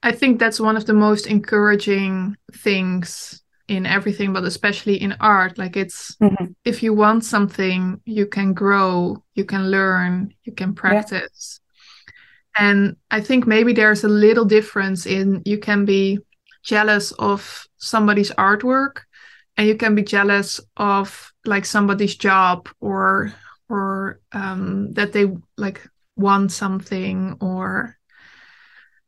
i 0.03 0.13
think 0.13 0.39
that's 0.39 0.61
one 0.61 0.77
of 0.77 0.87
the 0.87 0.95
most 0.95 1.27
encouraging 1.27 2.37
things 2.55 3.42
in 3.77 3.87
everything 3.87 4.33
but 4.33 4.45
especially 4.45 5.01
in 5.01 5.13
art 5.21 5.59
like 5.59 5.77
it's 5.77 6.17
mm-hmm. 6.17 6.47
if 6.65 6.83
you 6.83 6.93
want 6.93 7.25
something 7.25 8.01
you 8.05 8.27
can 8.27 8.53
grow 8.53 9.23
you 9.35 9.45
can 9.45 9.71
learn 9.71 10.33
you 10.45 10.53
can 10.53 10.75
practice 10.75 11.61
yeah. 12.59 12.71
and 12.71 12.97
i 13.11 13.21
think 13.21 13.47
maybe 13.47 13.73
there's 13.73 14.05
a 14.05 14.09
little 14.09 14.45
difference 14.45 15.07
in 15.07 15.43
you 15.45 15.59
can 15.59 15.85
be 15.85 16.19
jealous 16.63 17.13
of 17.13 17.67
somebody's 17.79 18.31
artwork 18.33 18.99
and 19.57 19.67
you 19.67 19.77
can 19.77 19.95
be 19.95 20.03
jealous 20.03 20.61
of 20.77 21.33
like 21.45 21.65
somebody's 21.65 22.17
job 22.17 22.69
or 22.81 23.33
or 23.69 24.21
um 24.33 24.93
that 24.93 25.13
they 25.13 25.27
like 25.57 25.81
want 26.17 26.53
something 26.53 27.37
or 27.41 27.97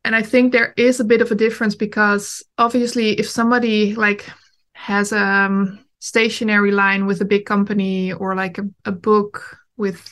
and 0.03 0.15
i 0.15 0.21
think 0.21 0.51
there 0.51 0.73
is 0.75 0.99
a 0.99 1.05
bit 1.05 1.21
of 1.21 1.31
a 1.31 1.35
difference 1.35 1.75
because 1.75 2.43
obviously 2.57 3.11
if 3.13 3.29
somebody 3.29 3.95
like 3.95 4.29
has 4.75 5.11
a 5.11 5.19
um, 5.19 5.79
stationery 5.99 6.71
line 6.71 7.07
with 7.07 7.21
a 7.21 7.25
big 7.25 7.45
company 7.45 8.13
or 8.13 8.35
like 8.35 8.57
a, 8.57 8.63
a 8.85 8.91
book 8.91 9.57
with 9.77 10.07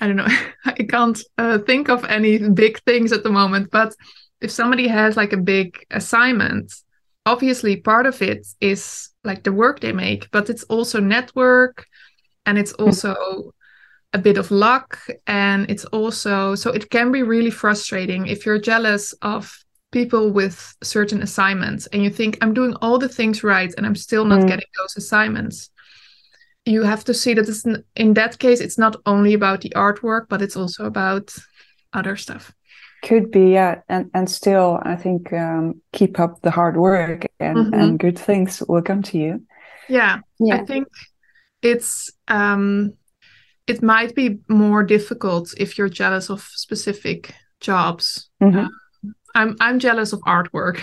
I 0.00 0.06
don't 0.06 0.16
know. 0.16 0.26
I 0.64 0.82
can't 0.88 1.20
uh, 1.38 1.58
think 1.58 1.88
of 1.88 2.04
any 2.04 2.48
big 2.50 2.80
things 2.82 3.12
at 3.12 3.22
the 3.22 3.30
moment, 3.30 3.70
but 3.70 3.94
if 4.40 4.50
somebody 4.50 4.88
has 4.88 5.16
like 5.16 5.32
a 5.32 5.36
big 5.54 5.84
assignment, 5.90 6.72
obviously 7.26 7.76
part 7.76 8.06
of 8.06 8.20
it 8.22 8.46
is 8.60 9.10
like 9.22 9.42
the 9.42 9.52
work 9.52 9.80
they 9.80 9.92
make, 9.92 10.30
but 10.30 10.50
it's 10.50 10.64
also 10.64 11.00
network 11.00 11.86
and 12.46 12.58
it's 12.58 12.72
mm-hmm. 12.72 12.84
also 12.84 13.52
a 14.12 14.18
bit 14.18 14.38
of 14.38 14.50
luck 14.50 14.98
and 15.26 15.68
it's 15.70 15.84
also 15.86 16.54
so 16.54 16.70
it 16.70 16.88
can 16.88 17.10
be 17.10 17.24
really 17.24 17.50
frustrating 17.50 18.26
if 18.26 18.46
you're 18.46 18.60
jealous 18.60 19.12
of 19.22 19.63
people 19.94 20.30
with 20.30 20.76
certain 20.82 21.22
assignments 21.22 21.86
and 21.86 22.02
you 22.02 22.10
think 22.10 22.36
I'm 22.42 22.52
doing 22.52 22.74
all 22.82 22.98
the 22.98 23.08
things 23.08 23.44
right 23.44 23.72
and 23.76 23.86
I'm 23.86 23.94
still 23.94 24.24
not 24.26 24.40
mm. 24.40 24.48
getting 24.48 24.70
those 24.76 24.96
assignments. 24.96 25.70
You 26.66 26.82
have 26.82 27.04
to 27.04 27.14
see 27.14 27.34
that 27.34 27.48
it's, 27.48 27.64
in 27.94 28.14
that 28.14 28.38
case, 28.38 28.60
it's 28.60 28.78
not 28.78 28.96
only 29.06 29.34
about 29.34 29.60
the 29.60 29.72
artwork, 29.76 30.28
but 30.28 30.42
it's 30.42 30.56
also 30.56 30.84
about 30.84 31.32
other 31.92 32.16
stuff. 32.16 32.52
Could 33.02 33.30
be, 33.30 33.52
yeah, 33.52 33.82
and 33.88 34.10
and 34.14 34.30
still, 34.30 34.80
I 34.82 34.96
think 34.96 35.30
um, 35.32 35.82
keep 35.92 36.18
up 36.18 36.40
the 36.40 36.50
hard 36.50 36.76
work, 36.76 37.26
and 37.38 37.58
mm-hmm. 37.58 37.74
and 37.74 37.98
good 37.98 38.18
things 38.18 38.62
will 38.66 38.82
come 38.82 39.02
to 39.02 39.18
you. 39.18 39.42
Yeah, 39.88 40.20
yeah. 40.40 40.56
I 40.56 40.64
think 40.64 40.88
it's 41.60 42.10
um, 42.28 42.94
it 43.66 43.82
might 43.82 44.14
be 44.14 44.38
more 44.48 44.82
difficult 44.82 45.52
if 45.58 45.76
you're 45.76 45.90
jealous 45.90 46.30
of 46.30 46.40
specific 46.40 47.34
jobs. 47.60 48.30
Mm-hmm. 48.42 48.58
Uh, 48.58 48.68
I'm 49.34 49.56
I'm 49.60 49.78
jealous 49.78 50.12
of 50.12 50.20
artwork. 50.20 50.80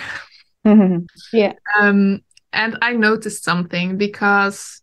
Mm-hmm. 0.66 1.06
Yeah. 1.34 1.54
Um, 1.80 2.22
and 2.54 2.78
I 2.82 2.94
noticed 2.94 3.44
something 3.44 3.98
because 3.98 4.82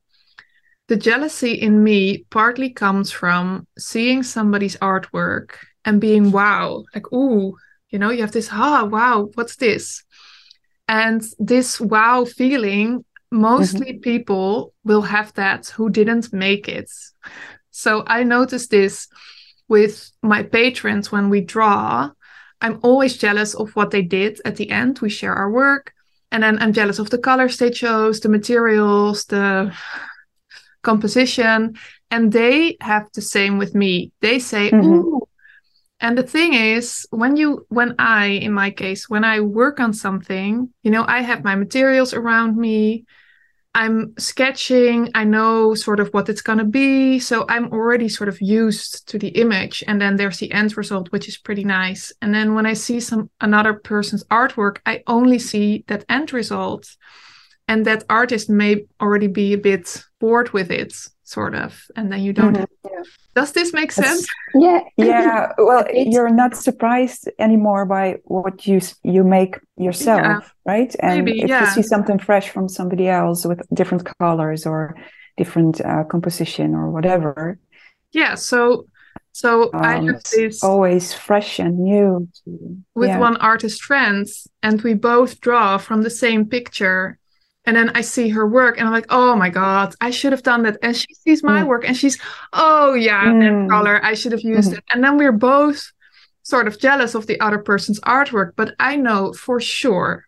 the 0.88 0.96
jealousy 0.96 1.52
in 1.52 1.84
me 1.84 2.25
partly 2.30 2.70
comes 2.70 3.10
from 3.10 3.66
seeing 3.78 4.22
somebody's 4.22 4.76
artwork 4.76 5.50
and 5.84 6.00
being 6.00 6.32
wow, 6.32 6.84
like 6.94 7.12
ooh, 7.12 7.56
you 7.90 7.98
know, 7.98 8.10
you 8.10 8.22
have 8.22 8.32
this 8.32 8.48
ah 8.50 8.84
wow, 8.84 9.30
what's 9.34 9.56
this? 9.56 10.02
And 10.88 11.22
this 11.38 11.78
wow 11.78 12.25
feeling, 12.25 13.04
mostly 13.30 13.92
mm-hmm. 13.92 14.00
people 14.00 14.72
will 14.84 15.02
have 15.02 15.34
that 15.34 15.66
who 15.68 15.90
didn't 15.90 16.32
make 16.32 16.68
it. 16.68 16.90
So 17.70 18.02
I 18.06 18.25
noticed 18.25 18.70
this 18.70 19.08
with 19.68 20.10
my 20.22 20.42
patrons 20.42 21.12
when 21.12 21.28
we 21.28 21.42
draw 21.42 22.10
I'm 22.60 22.80
always 22.82 23.16
jealous 23.16 23.54
of 23.54 23.74
what 23.76 23.90
they 23.90 24.02
did 24.02 24.40
at 24.44 24.56
the 24.56 24.70
end. 24.70 24.98
We 24.98 25.10
share 25.10 25.34
our 25.34 25.50
work. 25.50 25.92
And 26.30 26.42
then 26.42 26.58
I'm 26.60 26.72
jealous 26.72 26.98
of 26.98 27.10
the 27.10 27.18
colors 27.18 27.56
they 27.56 27.70
chose, 27.70 28.20
the 28.20 28.28
materials, 28.28 29.24
the 29.26 29.72
composition. 30.82 31.76
And 32.10 32.32
they 32.32 32.76
have 32.80 33.08
the 33.14 33.22
same 33.22 33.58
with 33.58 33.74
me. 33.74 34.12
They 34.20 34.38
say, 34.38 34.70
mm-hmm. 34.70 34.86
Ooh. 34.86 35.28
And 36.00 36.16
the 36.16 36.22
thing 36.22 36.54
is, 36.54 37.06
when 37.10 37.36
you, 37.36 37.66
when 37.70 37.94
I, 37.98 38.26
in 38.26 38.52
my 38.52 38.70
case, 38.70 39.08
when 39.08 39.24
I 39.24 39.40
work 39.40 39.80
on 39.80 39.92
something, 39.92 40.72
you 40.82 40.90
know, 40.90 41.04
I 41.06 41.22
have 41.22 41.42
my 41.42 41.56
materials 41.56 42.14
around 42.14 42.56
me. 42.56 43.04
I'm 43.78 44.12
sketching, 44.18 45.08
I 45.14 45.23
know 45.23 45.73
sort 45.73 46.00
of 46.00 46.08
what 46.08 46.28
it's 46.28 46.42
going 46.42 46.58
to 46.58 46.64
be. 46.64 47.20
So 47.20 47.47
I'm 47.49 47.73
already 47.73 48.08
sort 48.08 48.28
of 48.28 48.40
used 48.40 49.06
to 49.06 49.20
the 49.20 49.28
image. 49.28 49.85
And 49.87 50.00
then 50.00 50.16
there's 50.16 50.38
the 50.38 50.50
end 50.50 50.76
result, 50.76 51.12
which 51.12 51.28
is 51.28 51.38
pretty 51.38 51.62
nice. 51.62 52.12
And 52.20 52.35
then 52.35 52.56
when 52.56 52.66
I 52.66 52.73
see 52.73 52.99
some 52.99 53.30
another 53.40 53.75
person's 53.75 54.25
artwork, 54.25 54.78
I 54.85 55.04
only 55.06 55.38
see 55.38 55.85
that 55.87 56.04
end 56.08 56.32
result. 56.32 56.88
And 57.68 57.87
that 57.87 58.02
artist 58.11 58.50
may 58.50 58.85
already 59.00 59.28
be 59.28 59.52
a 59.52 59.58
bit 59.58 60.02
bored 60.18 60.50
with 60.50 60.73
it 60.73 60.97
sort 61.28 61.54
of 61.54 61.85
and 61.94 62.11
then 62.11 62.20
you 62.20 62.32
don't 62.32 62.54
mm-hmm. 62.54 62.88
yeah. 62.90 63.02
does 63.35 63.52
this 63.52 63.75
make 63.75 63.92
sense 63.92 64.26
yeah 64.54 64.80
yeah 64.97 65.52
well 65.58 65.85
you're 65.92 66.30
not 66.30 66.56
surprised 66.56 67.28
anymore 67.38 67.85
by 67.85 68.16
what 68.25 68.66
you 68.66 68.80
you 69.02 69.23
make 69.23 69.58
yourself 69.76 70.23
yeah. 70.23 70.40
right 70.64 70.97
and 71.00 71.25
Maybe, 71.26 71.42
if 71.42 71.49
yeah. 71.50 71.61
you 71.61 71.70
see 71.70 71.82
something 71.82 72.18
fresh 72.18 72.49
from 72.49 72.66
somebody 72.66 73.08
else 73.08 73.44
with 73.44 73.61
different 73.75 74.08
colors 74.18 74.64
or 74.64 74.97
different 75.37 75.82
uh, 75.82 76.04
composition 76.04 76.75
or 76.75 76.90
whatever 76.90 77.58
yeah 78.12 78.35
so 78.35 78.87
so 79.32 79.70
um, 79.75 79.85
I 79.85 79.97
have 80.06 80.23
this 80.32 80.64
always 80.64 81.12
fresh 81.12 81.61
and 81.61 81.78
new 81.78 82.28
with 82.97 83.16
one 83.20 83.37
artist 83.37 83.85
friends, 83.85 84.49
and 84.64 84.82
we 84.82 84.94
both 84.94 85.40
draw 85.40 85.78
from 85.78 86.02
the 86.02 86.11
same 86.11 86.47
picture 86.47 87.18
and 87.68 87.76
then 87.76 87.90
I 87.94 88.00
see 88.00 88.30
her 88.30 88.48
work 88.48 88.78
and 88.78 88.87
I'm 88.87 88.94
like, 88.94 89.08
oh 89.10 89.37
my 89.37 89.50
God, 89.50 89.94
I 90.00 90.10
should 90.10 90.32
have 90.32 90.42
done 90.42 90.62
that. 90.62 90.78
And 90.82 90.96
she 90.96 91.12
sees 91.12 91.42
my 91.42 91.60
mm. 91.60 91.66
work 91.66 91.84
and 91.87 91.94
she's, 91.94 92.18
oh 92.54 92.94
yeah, 92.94 93.26
mm. 93.26 93.40
that 93.40 93.68
color, 93.68 94.02
I 94.02 94.14
should 94.14 94.32
have 94.32 94.40
used 94.40 94.72
mm. 94.72 94.78
it. 94.78 94.84
And 94.90 95.04
then 95.04 95.18
we're 95.18 95.32
both 95.32 95.92
sort 96.42 96.66
of 96.66 96.80
jealous 96.80 97.14
of 97.14 97.26
the 97.26 97.38
other 97.40 97.58
person's 97.58 98.00
artwork. 98.00 98.52
But 98.56 98.75
I 98.80 98.96
know 98.96 99.34
for 99.34 99.60
sure 99.60 100.25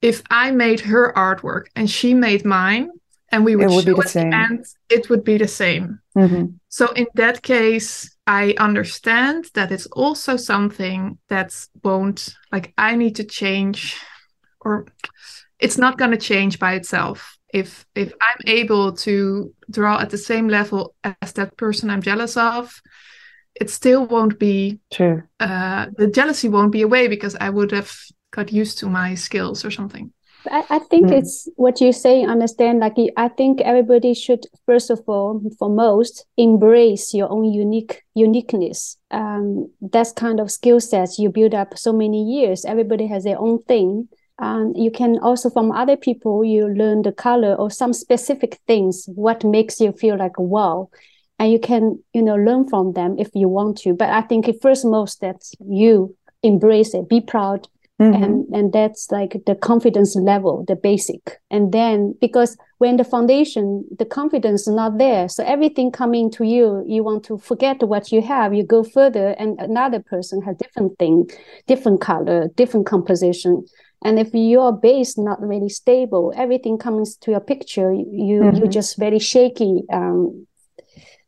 if 0.00 0.22
I 0.30 0.52
made 0.52 0.80
her 0.80 1.12
artwork 1.14 1.66
and 1.76 1.90
she 1.90 2.14
made 2.14 2.46
mine 2.46 2.88
and 3.30 3.44
we 3.44 3.56
would, 3.56 3.64
it 3.64 3.74
would 3.74 3.84
show 3.84 3.96
be 3.96 4.02
the 4.02 4.08
same. 4.08 4.32
And 4.32 4.64
it 4.88 5.10
would 5.10 5.22
be 5.22 5.36
the 5.36 5.48
same. 5.48 6.00
Mm-hmm. 6.16 6.46
So 6.70 6.92
in 6.92 7.08
that 7.12 7.42
case, 7.42 8.16
I 8.26 8.54
understand 8.56 9.50
that 9.52 9.70
it's 9.70 9.86
also 9.88 10.38
something 10.38 11.18
that 11.28 11.54
won't 11.84 12.34
like 12.50 12.72
I 12.78 12.96
need 12.96 13.16
to 13.16 13.24
change 13.24 14.00
or 14.62 14.86
it's 15.60 15.78
not 15.78 15.98
going 15.98 16.10
to 16.10 16.16
change 16.16 16.58
by 16.58 16.74
itself. 16.74 17.36
If 17.52 17.84
if 17.96 18.12
i'm 18.22 18.42
able 18.46 18.92
to 18.92 19.52
draw 19.70 19.98
at 19.98 20.10
the 20.10 20.18
same 20.18 20.46
level 20.48 20.94
as 21.02 21.32
that 21.32 21.56
person 21.56 21.90
i'm 21.90 22.00
jealous 22.00 22.36
of 22.36 22.80
it 23.56 23.70
still 23.70 24.06
won't 24.06 24.38
be 24.38 24.78
true. 24.92 25.24
uh, 25.40 25.86
the 25.96 26.06
jealousy 26.06 26.48
won't 26.48 26.70
be 26.70 26.82
away 26.82 27.08
because 27.08 27.34
i 27.40 27.50
would 27.50 27.72
have 27.72 27.92
got 28.30 28.52
used 28.52 28.78
to 28.78 28.86
my 28.86 29.14
skills 29.14 29.64
or 29.64 29.70
something. 29.70 30.12
I, 30.50 30.64
I 30.70 30.78
think 30.78 31.08
mm. 31.08 31.18
it's 31.18 31.48
what 31.56 31.80
you 31.80 31.92
say 31.92 32.24
understand 32.24 32.78
like 32.80 32.96
i 33.16 33.28
think 33.28 33.60
everybody 33.60 34.14
should 34.14 34.46
first 34.64 34.88
of 34.88 35.02
all 35.06 35.42
foremost 35.58 36.24
embrace 36.36 37.12
your 37.12 37.30
own 37.30 37.44
unique 37.44 38.02
uniqueness. 38.14 38.96
Um, 39.10 39.70
that's 39.80 40.12
kind 40.12 40.40
of 40.40 40.50
skill 40.50 40.80
sets 40.80 41.18
you 41.18 41.28
build 41.30 41.54
up 41.54 41.76
so 41.76 41.92
many 41.92 42.22
years. 42.22 42.64
Everybody 42.64 43.06
has 43.08 43.24
their 43.24 43.38
own 43.38 43.62
thing 43.64 44.08
and 44.40 44.74
you 44.76 44.90
can 44.90 45.18
also 45.18 45.50
from 45.50 45.70
other 45.70 45.96
people 45.96 46.42
you 46.44 46.66
learn 46.66 47.02
the 47.02 47.12
color 47.12 47.54
or 47.54 47.70
some 47.70 47.92
specific 47.92 48.58
things 48.66 49.04
what 49.14 49.44
makes 49.44 49.80
you 49.80 49.92
feel 49.92 50.16
like 50.16 50.38
wow. 50.38 50.88
And 51.38 51.50
you 51.52 51.58
can 51.58 52.02
you 52.12 52.22
know 52.22 52.36
learn 52.36 52.68
from 52.68 52.92
them 52.92 53.16
if 53.18 53.30
you 53.34 53.48
want 53.48 53.78
to. 53.78 53.94
But 53.94 54.10
i 54.10 54.22
think 54.22 54.46
first 54.62 54.84
most 54.84 55.20
that 55.20 55.42
you 55.68 56.16
embrace 56.42 56.94
it 56.94 57.08
be 57.08 57.20
proud. 57.20 57.68
Mm-hmm. 58.00 58.24
and 58.24 58.46
and 58.54 58.72
that's 58.72 59.10
like 59.10 59.42
the 59.44 59.54
confidence 59.54 60.16
level 60.16 60.64
the 60.66 60.74
basic. 60.74 61.38
And 61.50 61.70
then 61.70 62.14
because 62.18 62.56
when 62.78 62.96
the 62.96 63.04
foundation 63.04 63.84
the 63.98 64.06
confidence 64.06 64.62
is 64.62 64.72
not 64.74 64.96
there 64.96 65.28
so 65.28 65.44
everything 65.44 65.92
coming 65.92 66.30
to 66.30 66.44
you 66.44 66.82
you 66.86 67.04
want 67.04 67.24
to 67.24 67.36
forget 67.36 67.82
what 67.82 68.10
you 68.10 68.22
have. 68.22 68.54
You 68.54 68.64
go 68.64 68.84
further 68.84 69.34
and 69.38 69.60
another 69.60 70.00
person 70.00 70.40
has 70.40 70.56
different 70.56 70.98
thing 70.98 71.28
different 71.66 72.00
color 72.00 72.48
different 72.56 72.86
composition 72.86 73.66
and 74.02 74.18
if 74.18 74.32
your 74.32 74.72
base 74.72 75.18
not 75.18 75.40
really 75.40 75.68
stable 75.68 76.32
everything 76.36 76.78
comes 76.78 77.16
to 77.16 77.30
your 77.30 77.40
picture 77.40 77.92
you 77.92 78.40
mm-hmm. 78.40 78.56
you 78.56 78.68
just 78.68 78.98
very 78.98 79.18
shaky 79.18 79.82
um 79.92 80.46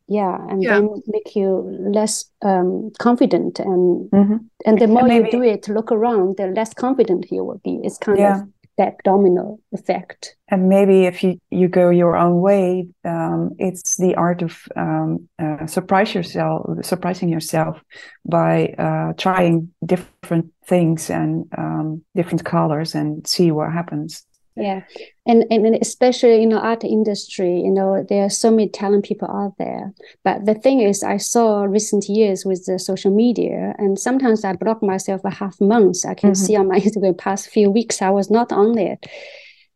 yeah 0.08 0.36
and 0.48 0.62
yeah. 0.62 0.74
then 0.74 1.02
make 1.06 1.34
you 1.34 1.62
less 1.94 2.26
um 2.42 2.90
confident 2.98 3.58
and 3.58 4.10
mm-hmm. 4.10 4.36
and 4.66 4.80
the 4.80 4.86
more 4.86 5.04
Maybe. 5.04 5.26
you 5.26 5.30
do 5.30 5.42
it 5.42 5.68
look 5.68 5.92
around 5.92 6.36
the 6.36 6.48
less 6.48 6.74
confident 6.74 7.30
you 7.30 7.44
will 7.44 7.60
be 7.64 7.80
it's 7.82 7.98
kind 7.98 8.18
yeah. 8.18 8.42
of 8.42 8.48
that 8.82 8.96
domino 9.04 9.58
effect. 9.72 10.36
And 10.48 10.68
maybe 10.68 11.04
if 11.04 11.22
you, 11.22 11.40
you 11.50 11.68
go 11.68 11.90
your 11.90 12.16
own 12.16 12.40
way, 12.40 12.88
um, 13.04 13.50
it's 13.58 13.96
the 13.96 14.16
art 14.16 14.42
of 14.42 14.58
um, 14.76 15.28
uh, 15.38 15.66
surprise 15.66 16.14
yourself, 16.14 16.84
surprising 16.84 17.28
yourself 17.28 17.80
by 18.24 18.74
uh, 18.78 19.12
trying 19.16 19.72
different 19.86 20.52
things 20.66 21.10
and 21.10 21.46
um, 21.56 22.02
different 22.16 22.44
colors 22.44 22.94
and 22.94 23.26
see 23.26 23.52
what 23.52 23.72
happens 23.72 24.26
yeah. 24.56 24.82
And, 25.24 25.44
and 25.50 25.76
especially 25.76 26.42
in 26.42 26.48
the 26.50 26.58
art 26.58 26.84
industry 26.84 27.60
you 27.60 27.70
know 27.70 28.04
there 28.08 28.24
are 28.24 28.30
so 28.30 28.50
many 28.50 28.68
talent 28.68 29.04
people 29.04 29.28
out 29.28 29.56
there. 29.58 29.92
But 30.24 30.46
the 30.46 30.54
thing 30.54 30.80
is 30.80 31.02
i 31.02 31.16
saw 31.16 31.62
recent 31.64 32.08
years 32.08 32.44
with 32.44 32.66
the 32.66 32.78
social 32.78 33.14
media 33.14 33.74
and 33.78 33.98
sometimes 33.98 34.44
i 34.44 34.52
block 34.52 34.82
myself 34.82 35.20
a 35.24 35.30
half 35.30 35.60
month 35.60 36.04
i 36.06 36.14
can 36.14 36.30
mm-hmm. 36.30 36.44
see 36.44 36.56
on 36.56 36.68
my 36.68 36.80
instagram 36.80 37.16
past 37.16 37.48
few 37.48 37.70
weeks 37.70 38.02
i 38.02 38.10
was 38.10 38.30
not 38.30 38.52
on 38.52 38.72
there 38.72 38.98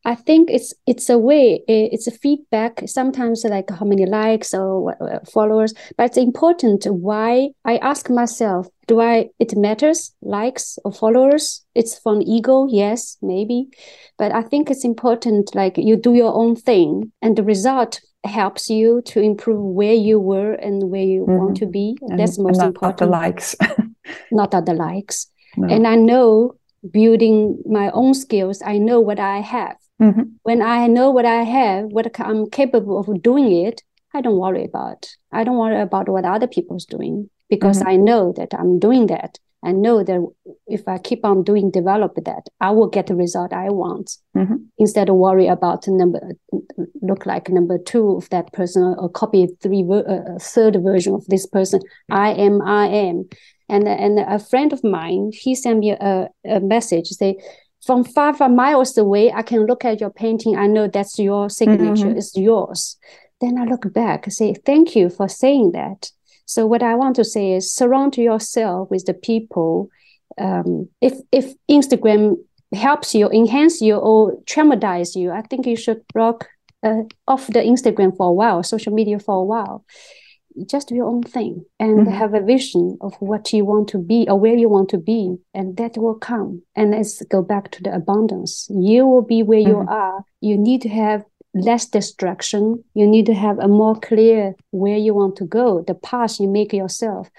I 0.07 0.15
think 0.15 0.51
it's 0.51 0.73
it's 0.87 1.11
a 1.11 1.19
way 1.19 1.65
it's 1.67 2.07
a 2.07 2.13
feedback 2.13 2.83
sometimes 2.87 3.45
like 3.45 3.69
how 3.71 3.85
many 3.85 4.07
likes 4.07 4.55
or 4.55 4.97
followers 5.29 5.75
but 5.99 6.05
it's 6.05 6.17
important 6.17 6.87
why 6.87 7.51
I 7.65 7.79
ask 7.79 8.09
myself 8.09 8.69
do 8.87 9.01
I 9.01 9.31
it 9.41 9.57
matters 9.57 10.15
likes 10.23 10.79
or 10.85 10.93
followers 10.93 11.67
it's 11.75 11.99
for 11.99 12.15
an 12.15 12.23
ego 12.23 12.69
yes 12.71 13.19
maybe 13.21 13.67
but 14.17 14.33
I 14.33 14.43
think 14.43 14.71
it's 14.71 14.85
important 14.85 15.55
like 15.57 15.77
you 15.77 15.97
do 15.97 16.15
your 16.15 16.33
own 16.33 16.55
thing 16.55 17.11
and 17.21 17.37
the 17.37 17.43
result 17.43 18.01
helps 18.25 18.71
you 18.71 19.03
to 19.07 19.21
improve 19.21 19.61
where 19.61 19.95
you 19.95 20.21
were 20.21 20.53
and 20.53 20.89
where 20.89 21.03
you 21.03 21.23
mm-hmm. 21.23 21.39
want 21.39 21.57
to 21.57 21.67
be 21.67 21.99
and, 22.03 22.19
that's 22.19 22.39
most 22.39 22.59
not, 22.59 22.69
important 22.69 23.01
not 23.01 23.07
the 23.07 23.07
likes 23.07 23.57
not 24.31 24.55
other 24.55 24.75
likes 24.75 25.31
no. 25.57 25.67
and 25.69 25.85
I 25.85 25.97
know 25.97 26.55
building 26.91 27.63
my 27.67 27.91
own 27.91 28.15
skills. 28.15 28.63
I 28.65 28.79
know 28.79 29.01
what 29.01 29.19
I 29.19 29.41
have. 29.41 29.77
Mm-hmm. 30.01 30.23
When 30.43 30.63
I 30.63 30.87
know 30.87 31.11
what 31.11 31.25
I 31.25 31.43
have, 31.43 31.87
what 31.87 32.11
I'm 32.21 32.51
capable 32.51 32.99
of 32.99 33.23
doing 33.23 33.51
it, 33.53 33.83
I 34.15 34.21
don't 34.21 34.39
worry 34.39 34.65
about. 34.65 35.09
I 35.33 35.45
don't 35.45 35.59
worry 35.59 35.81
about 35.81 36.09
what 36.09 36.25
other 36.25 36.47
people's 36.47 36.87
doing 36.87 37.31
because 37.49 37.79
mm-hmm. 37.79 37.89
I 37.89 37.97
know 37.97 38.33
that 38.37 38.55
I'm 38.55 38.79
doing 38.79 39.07
that. 39.09 39.39
I 39.65 39.73
know 39.73 40.05
that 40.05 40.25
if 40.67 40.87
I 40.87 40.99
keep 40.99 41.25
on 41.25 41.43
doing 41.43 41.71
develop 41.71 42.15
that, 42.25 42.47
I 42.61 42.71
will 42.71 42.89
get 42.89 43.09
the 43.09 43.17
result 43.17 43.53
I 43.53 43.71
want. 43.71 44.17
Mm-hmm. 44.37 44.57
Instead 44.79 45.09
of 45.09 45.17
worry 45.17 45.49
about 45.49 45.89
number 45.89 46.21
look 47.03 47.27
like 47.27 47.49
number 47.49 47.79
two 47.79 48.17
of 48.17 48.29
that 48.31 48.53
person 48.53 48.95
or 48.99 49.09
copy 49.09 49.49
three 49.61 49.85
uh, 49.91 50.39
third 50.39 50.83
version 50.83 51.15
of 51.15 51.27
this 51.27 51.47
person. 51.47 51.81
I 52.11 52.31
am, 52.33 52.63
I 52.63 52.87
am, 52.87 53.29
and 53.69 53.89
and 53.89 54.19
a 54.21 54.39
friend 54.39 54.73
of 54.73 54.85
mine 54.85 55.33
he 55.33 55.55
sent 55.55 55.81
me 55.81 55.91
a, 55.93 56.29
a 56.45 56.61
message 56.61 57.09
say 57.09 57.37
from 57.87 58.05
five 58.05 58.39
miles 58.41 58.99
away 58.99 59.33
I 59.33 59.43
can 59.43 59.67
look 59.67 59.85
at 59.85 60.01
your 60.01 60.11
painting. 60.11 60.57
I 60.57 60.67
know 60.67 60.89
that's 60.89 61.19
your 61.19 61.49
signature. 61.49 62.07
Mm-hmm. 62.07 62.19
It's 62.19 62.37
yours. 62.37 62.97
Then 63.41 63.59
I 63.59 63.65
look 63.65 63.93
back 63.93 64.27
and 64.27 64.33
say 64.33 64.55
thank 64.55 64.97
you 64.97 65.11
for 65.11 65.29
saying 65.29 65.73
that 65.73 66.11
so 66.47 66.65
what 66.65 66.83
I 66.83 66.95
want 66.95 67.17
to 67.17 67.25
say 67.25 67.53
is 67.53 67.73
surround 67.73 68.17
yourself 68.17 68.91
with 68.91 69.05
the 69.05 69.15
people. 69.15 69.91
Um, 70.39 70.89
if 71.01 71.15
if 71.33 71.53
Instagram 71.69 72.37
helps 72.73 73.15
you, 73.15 73.29
enhance 73.31 73.81
you, 73.81 73.97
or 73.97 74.37
traumatize 74.45 75.17
you, 75.17 75.33
I 75.33 75.43
think 75.43 75.67
you 75.67 75.77
should 75.77 76.03
block 76.15 76.49
uh, 76.85 77.03
off 77.27 77.49
the 77.49 77.61
Instagram 77.61 78.17
for 78.17 78.29
a 78.29 78.33
while, 78.33 78.63
social 78.63 78.93
media 78.93 79.19
for 79.19 79.35
a 79.35 79.45
while. 79.45 79.85
Just 80.65 80.89
do 80.89 80.95
your 80.95 81.07
own 81.07 81.23
thing 81.23 81.65
and 81.79 82.01
mm-hmm. 82.01 82.13
have 82.13 82.35
a 82.35 82.41
vision 82.41 82.97
of 83.01 83.15
what 83.21 83.53
you 83.53 83.65
want 83.65 83.89
to 83.89 83.99
be 83.99 84.27
or 84.29 84.39
where 84.39 84.55
you 84.55 84.69
want 84.69 84.89
to 84.91 84.99
be, 84.99 85.37
and 85.53 85.77
that 85.77 85.99
will 85.99 86.15
come. 86.15 86.63
And 86.75 86.93
let's 86.93 87.23
go 87.25 87.43
back 87.43 87.71
to 87.73 87.83
the 87.83 87.95
abundance. 87.95 88.69
You 88.71 89.07
will 89.07 89.23
be 89.23 89.43
where 89.43 89.61
mm-hmm. 89.61 89.71
you 89.71 89.87
are. 89.89 90.25
You 90.41 90.57
need 90.57 90.83
to 90.83 90.89
have 90.89 91.25
less 91.55 91.87
distraction. 91.87 92.85
You 92.95 93.07
need 93.07 93.27
to 93.27 93.35
have 93.35 93.59
a 93.59 93.69
more 93.69 93.99
clear 93.99 94.55
where 94.71 94.97
you 94.97 95.15
want 95.15 95.37
to 95.37 95.45
go, 95.45 95.83
the 95.87 95.95
path 95.95 96.39
you 96.39 96.49
make 96.49 96.73
yourself. 96.73 97.31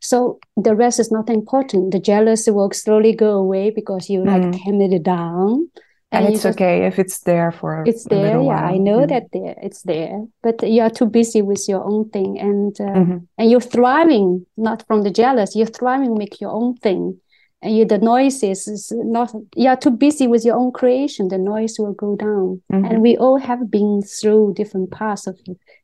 So 0.00 0.38
the 0.56 0.74
rest 0.74 0.98
is 0.98 1.12
not 1.12 1.28
important. 1.28 1.92
The 1.92 2.00
jealousy 2.00 2.50
will 2.50 2.70
slowly 2.72 3.14
go 3.14 3.32
away 3.32 3.70
because 3.70 4.08
you 4.08 4.24
like 4.24 4.42
mm. 4.42 4.64
tame 4.64 4.80
it 4.80 5.02
down. 5.02 5.70
And, 6.12 6.26
and 6.26 6.34
it's 6.34 6.42
just, 6.42 6.56
okay 6.56 6.86
if 6.86 6.98
it's 6.98 7.20
there 7.20 7.52
for 7.52 7.84
it's 7.86 8.04
there 8.06 8.40
yeah 8.40 8.66
i 8.66 8.78
know 8.78 9.06
that 9.06 9.30
there 9.32 9.54
it's 9.62 9.82
there 9.82 10.26
but 10.42 10.60
you 10.68 10.82
are 10.82 10.90
too 10.90 11.06
busy 11.06 11.40
with 11.40 11.68
your 11.68 11.84
own 11.84 12.10
thing 12.10 12.36
and 12.36 12.74
uh, 12.80 12.84
mm-hmm. 12.84 13.18
and 13.38 13.50
you're 13.50 13.60
thriving 13.60 14.44
not 14.56 14.84
from 14.88 15.02
the 15.02 15.10
jealous 15.12 15.54
you're 15.54 15.66
thriving 15.66 16.18
make 16.18 16.40
your 16.40 16.50
own 16.50 16.76
thing. 16.76 17.20
And 17.62 17.76
you, 17.76 17.84
the 17.84 17.98
noises 17.98 18.66
is 18.66 18.90
not 18.90 19.34
you 19.54 19.68
are 19.68 19.76
too 19.76 19.90
busy 19.90 20.26
with 20.26 20.46
your 20.46 20.56
own 20.56 20.72
creation 20.72 21.28
the 21.28 21.36
noise 21.36 21.76
will 21.78 21.92
go 21.92 22.16
down. 22.16 22.62
Mm-hmm. 22.72 22.84
and 22.86 23.02
we 23.02 23.18
all 23.18 23.36
have 23.38 23.70
been 23.70 24.00
through 24.02 24.54
different 24.56 24.90
parts 24.90 25.26
of 25.26 25.38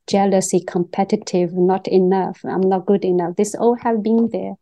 jealousy 0.06 0.60
competitive 0.60 1.52
not 1.52 1.86
enough 1.86 2.40
i'm 2.44 2.62
not 2.62 2.86
good 2.86 3.04
enough. 3.04 3.36
This 3.36 3.54
all 3.54 3.76
have 3.76 4.02
been 4.02 4.30
there 4.32 4.54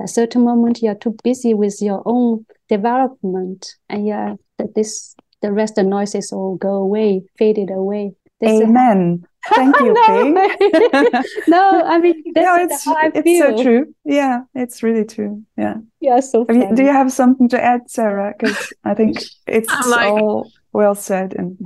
at 0.00 0.04
a 0.04 0.08
certain 0.08 0.42
moment 0.44 0.82
you 0.82 0.90
are 0.90 0.94
too 0.94 1.16
busy 1.24 1.54
with 1.54 1.76
your 1.80 2.02
own 2.04 2.44
development 2.68 3.74
and 3.88 4.06
yeah 4.06 4.34
that 4.58 4.74
this 4.74 5.14
the 5.42 5.52
rest 5.52 5.76
the 5.76 5.82
noises 5.82 6.32
all 6.32 6.56
go 6.56 6.74
away 6.74 7.22
faded 7.38 7.70
away 7.70 8.12
this 8.40 8.62
Amen. 8.62 9.26
Thank 9.54 9.78
you, 9.80 9.94
no, 9.94 10.22
no, 11.48 11.82
I 11.86 11.98
mean, 12.00 12.22
no, 12.36 12.56
it's, 12.56 12.84
it's 12.86 13.38
so 13.38 13.62
true. 13.62 13.94
Yeah, 14.04 14.40
it's 14.54 14.82
really 14.82 15.06
true. 15.06 15.42
Yeah. 15.56 15.76
Yeah, 16.00 16.20
so 16.20 16.44
you, 16.50 16.74
do 16.74 16.82
you 16.82 16.90
have 16.90 17.10
something 17.10 17.48
to 17.50 17.62
add, 17.62 17.88
Sarah? 17.88 18.34
Because 18.36 18.72
I 18.84 18.92
think 18.92 19.22
it's 19.46 19.72
like, 19.86 20.10
all 20.10 20.50
well 20.72 20.94
said. 20.94 21.34
And 21.34 21.56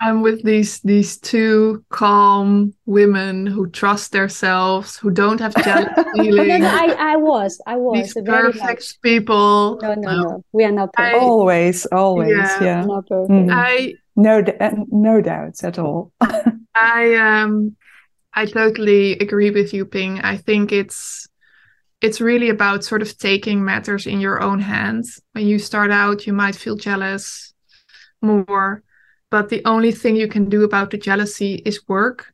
I'm 0.00 0.22
with 0.22 0.42
these 0.42 0.80
these 0.80 1.18
two 1.18 1.84
calm 1.90 2.74
women 2.86 3.46
who 3.46 3.68
trust 3.68 4.12
themselves, 4.12 4.96
who 4.96 5.10
don't 5.10 5.40
have 5.40 5.54
jealous 5.64 5.88
feelings. 6.14 6.48
no, 6.48 6.56
no, 6.58 6.68
I, 6.68 7.12
I 7.12 7.16
was, 7.16 7.60
I 7.66 7.76
was 7.76 8.14
these 8.14 8.24
perfect 8.24 9.02
people. 9.02 9.78
No, 9.82 9.94
no, 9.94 10.00
no, 10.00 10.22
no, 10.22 10.44
we 10.52 10.64
are 10.64 10.72
not 10.72 10.92
perfect. 10.94 11.16
I, 11.16 11.18
always, 11.18 11.86
always, 11.86 12.30
yeah. 12.30 12.64
yeah. 12.64 12.84
Not 12.84 13.06
perfect. 13.06 13.30
Mm. 13.30 13.52
I 13.52 13.94
no, 14.16 14.42
no 14.90 15.20
doubts 15.20 15.64
at 15.64 15.78
all. 15.78 16.12
I 16.74 17.14
um, 17.14 17.76
I 18.32 18.46
totally 18.46 19.12
agree 19.18 19.50
with 19.50 19.74
you, 19.74 19.84
Ping. 19.84 20.20
I 20.20 20.36
think 20.36 20.72
it's 20.72 21.28
it's 22.00 22.20
really 22.20 22.48
about 22.48 22.84
sort 22.84 23.02
of 23.02 23.18
taking 23.18 23.64
matters 23.64 24.06
in 24.06 24.20
your 24.20 24.42
own 24.42 24.60
hands. 24.60 25.20
When 25.32 25.46
you 25.46 25.58
start 25.58 25.90
out, 25.90 26.26
you 26.26 26.32
might 26.32 26.56
feel 26.56 26.76
jealous 26.76 27.52
more, 28.22 28.82
but 29.30 29.48
the 29.48 29.62
only 29.64 29.92
thing 29.92 30.16
you 30.16 30.28
can 30.28 30.48
do 30.48 30.64
about 30.64 30.90
the 30.90 30.98
jealousy 30.98 31.54
is 31.64 31.88
work, 31.88 32.32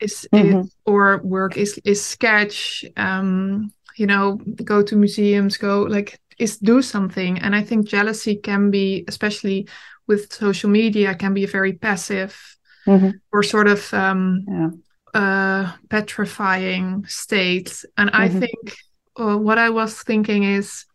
is, 0.00 0.26
mm-hmm. 0.32 0.60
is 0.60 0.76
or 0.86 1.20
work 1.22 1.56
is 1.56 1.78
is 1.84 2.02
sketch. 2.04 2.84
Um, 2.96 3.72
you 3.96 4.06
know, 4.06 4.36
go 4.64 4.82
to 4.82 4.96
museums, 4.96 5.58
go 5.58 5.82
like 5.82 6.18
is 6.38 6.56
do 6.56 6.82
something. 6.82 7.38
And 7.38 7.54
I 7.54 7.62
think 7.62 7.86
jealousy 7.86 8.36
can 8.36 8.70
be, 8.70 9.04
especially 9.08 9.68
with 10.06 10.32
social 10.32 10.70
media, 10.70 11.14
can 11.14 11.34
be 11.34 11.44
a 11.44 11.48
very 11.48 11.74
passive 11.74 12.56
mm-hmm. 12.86 13.10
or 13.30 13.42
sort 13.42 13.68
of 13.68 13.92
um, 13.92 14.44
yeah. 14.48 14.70
uh, 15.20 15.72
petrifying 15.90 17.04
state. 17.06 17.84
And 17.98 18.10
mm-hmm. 18.10 18.22
I 18.22 18.28
think 18.28 18.76
uh, 19.16 19.36
what 19.36 19.58
I 19.58 19.68
was 19.68 20.02
thinking 20.02 20.44
is 20.44 20.86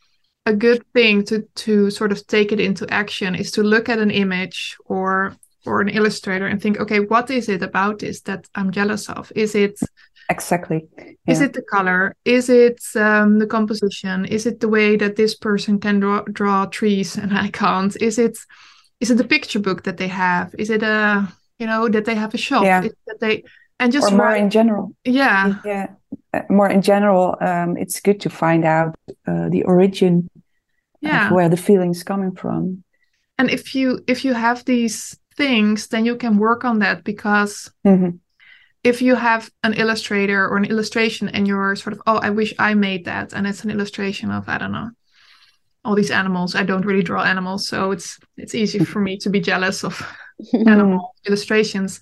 a 0.45 0.53
good 0.53 0.83
thing 0.93 1.23
to 1.25 1.41
to 1.55 1.89
sort 1.89 2.11
of 2.11 2.25
take 2.27 2.51
it 2.51 2.59
into 2.59 2.91
action 2.93 3.35
is 3.35 3.51
to 3.51 3.63
look 3.63 3.89
at 3.89 3.99
an 3.99 4.11
image 4.11 4.77
or 4.85 5.35
or 5.65 5.81
an 5.81 5.89
illustrator 5.89 6.45
and 6.45 6.61
think, 6.61 6.79
okay, 6.79 6.99
what 6.99 7.29
is 7.31 7.49
it 7.49 7.63
about 7.63 7.99
this 7.99 8.21
that 8.21 8.47
I'm 8.55 8.71
jealous 8.71 9.09
of? 9.09 9.31
Is 9.35 9.55
it 9.55 9.79
exactly. 10.29 10.87
yeah. 10.97 11.13
is 11.27 11.41
it 11.41 11.53
the 11.53 11.63
color? 11.63 12.15
Is 12.23 12.49
it 12.49 12.81
um, 12.95 13.39
the 13.39 13.47
composition? 13.47 14.25
Is 14.25 14.45
it 14.45 14.59
the 14.59 14.69
way 14.69 14.95
that 14.97 15.15
this 15.15 15.35
person 15.35 15.79
can 15.79 15.99
draw, 15.99 16.21
draw 16.31 16.65
trees 16.65 17.17
and 17.17 17.37
i 17.37 17.49
can't 17.49 17.95
is 18.01 18.19
it 18.19 18.37
is 18.99 19.11
it 19.11 19.15
the 19.15 19.27
picture 19.27 19.59
book 19.59 19.83
that 19.83 19.97
they 19.97 20.07
have? 20.07 20.53
Is 20.57 20.69
it 20.69 20.83
a 20.83 21.27
you 21.59 21.65
know 21.65 21.89
that 21.89 22.05
they 22.05 22.15
have 22.15 22.33
a 22.33 22.37
shop? 22.37 22.63
Yeah. 22.63 22.81
that 22.81 23.19
they 23.19 23.43
and 23.79 23.91
just 23.91 24.11
or 24.11 24.15
more 24.15 24.27
write, 24.27 24.41
in 24.41 24.49
general. 24.49 24.95
Yeah. 25.03 25.55
Yeah. 25.65 25.87
Uh, 26.33 26.41
more 26.49 26.69
in 26.69 26.81
general 26.81 27.35
um, 27.41 27.77
it's 27.77 27.99
good 27.99 28.19
to 28.21 28.29
find 28.29 28.63
out 28.63 28.95
uh, 29.27 29.49
the 29.49 29.63
origin 29.63 30.29
yeah. 31.05 31.31
where 31.31 31.49
the 31.49 31.57
feeling's 31.57 32.03
coming 32.03 32.31
from 32.31 32.83
and 33.37 33.49
if 33.49 33.75
you 33.75 33.99
if 34.07 34.25
you 34.25 34.33
have 34.33 34.63
these 34.65 35.17
things 35.35 35.87
then 35.87 36.05
you 36.05 36.15
can 36.15 36.37
work 36.37 36.63
on 36.63 36.79
that 36.79 37.03
because 37.03 37.71
mm-hmm. 37.85 38.11
if 38.83 39.01
you 39.01 39.15
have 39.15 39.49
an 39.63 39.73
illustrator 39.73 40.47
or 40.47 40.57
an 40.57 40.65
illustration 40.65 41.29
and 41.29 41.47
you're 41.47 41.75
sort 41.75 41.93
of 41.93 42.01
oh 42.07 42.17
i 42.17 42.29
wish 42.29 42.53
i 42.59 42.73
made 42.73 43.05
that 43.05 43.33
and 43.33 43.45
it's 43.45 43.63
an 43.63 43.71
illustration 43.71 44.31
of 44.31 44.47
i 44.47 44.57
don't 44.57 44.71
know 44.71 44.89
all 45.83 45.95
these 45.95 46.11
animals 46.11 46.55
i 46.55 46.63
don't 46.63 46.85
really 46.85 47.03
draw 47.03 47.23
animals 47.23 47.67
so 47.67 47.91
it's 47.91 48.19
it's 48.37 48.55
easy 48.55 48.79
for 48.79 48.99
me 48.99 49.17
to 49.17 49.29
be 49.29 49.39
jealous 49.39 49.83
of 49.83 50.01
animal 50.53 51.13
illustrations 51.25 51.99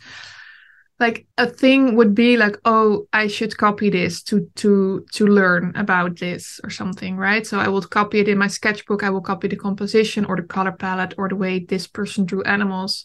like 1.03 1.27
a 1.37 1.47
thing 1.61 1.97
would 1.97 2.15
be 2.15 2.37
like 2.37 2.55
oh 2.63 3.05
i 3.11 3.27
should 3.27 3.53
copy 3.57 3.89
this 3.89 4.23
to 4.23 4.35
to 4.55 5.05
to 5.11 5.27
learn 5.27 5.65
about 5.75 6.17
this 6.17 6.61
or 6.63 6.69
something 6.69 7.17
right 7.17 7.45
so 7.45 7.59
i 7.59 7.67
will 7.67 7.81
copy 7.81 8.19
it 8.19 8.29
in 8.29 8.37
my 8.37 8.47
sketchbook 8.47 9.03
i 9.03 9.09
will 9.09 9.27
copy 9.31 9.47
the 9.49 9.63
composition 9.67 10.23
or 10.25 10.35
the 10.37 10.47
color 10.55 10.71
palette 10.71 11.13
or 11.17 11.27
the 11.27 11.35
way 11.35 11.59
this 11.59 11.87
person 11.87 12.25
drew 12.25 12.41
animals 12.43 13.03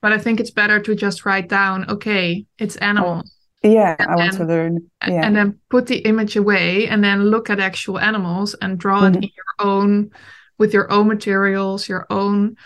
but 0.00 0.12
i 0.12 0.18
think 0.18 0.40
it's 0.40 0.56
better 0.62 0.80
to 0.80 0.94
just 0.94 1.26
write 1.26 1.48
down 1.48 1.84
okay 1.90 2.46
it's 2.58 2.76
animals 2.76 3.30
oh, 3.64 3.68
yeah 3.68 3.96
and 3.98 4.10
i 4.10 4.16
want 4.16 4.32
to 4.32 4.44
learn 4.44 4.74
yeah. 5.06 5.24
and 5.26 5.36
then 5.36 5.58
put 5.68 5.86
the 5.86 5.98
image 6.10 6.36
away 6.36 6.88
and 6.88 7.04
then 7.04 7.24
look 7.34 7.50
at 7.50 7.60
actual 7.60 7.98
animals 7.98 8.54
and 8.62 8.78
draw 8.78 9.02
mm-hmm. 9.02 9.16
it 9.16 9.24
in 9.24 9.30
your 9.40 9.68
own 9.68 10.10
with 10.58 10.72
your 10.72 10.90
own 10.90 11.06
materials 11.06 11.86
your 11.86 12.06
own 12.08 12.56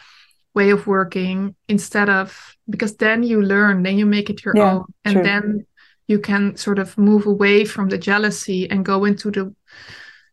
way 0.59 0.71
of 0.77 0.87
working 0.87 1.55
instead 1.69 2.09
of 2.21 2.27
because 2.69 2.95
then 2.97 3.23
you 3.23 3.39
learn 3.55 3.83
then 3.83 3.97
you 4.01 4.07
make 4.07 4.29
it 4.33 4.45
your 4.45 4.57
yeah, 4.57 4.73
own 4.73 4.85
and 5.05 5.15
true. 5.15 5.23
then 5.29 5.67
you 6.11 6.19
can 6.19 6.57
sort 6.57 6.79
of 6.79 6.89
move 6.99 7.25
away 7.27 7.65
from 7.65 7.89
the 7.89 7.99
jealousy 8.11 8.61
and 8.71 8.91
go 8.93 9.05
into 9.05 9.31
the 9.31 9.45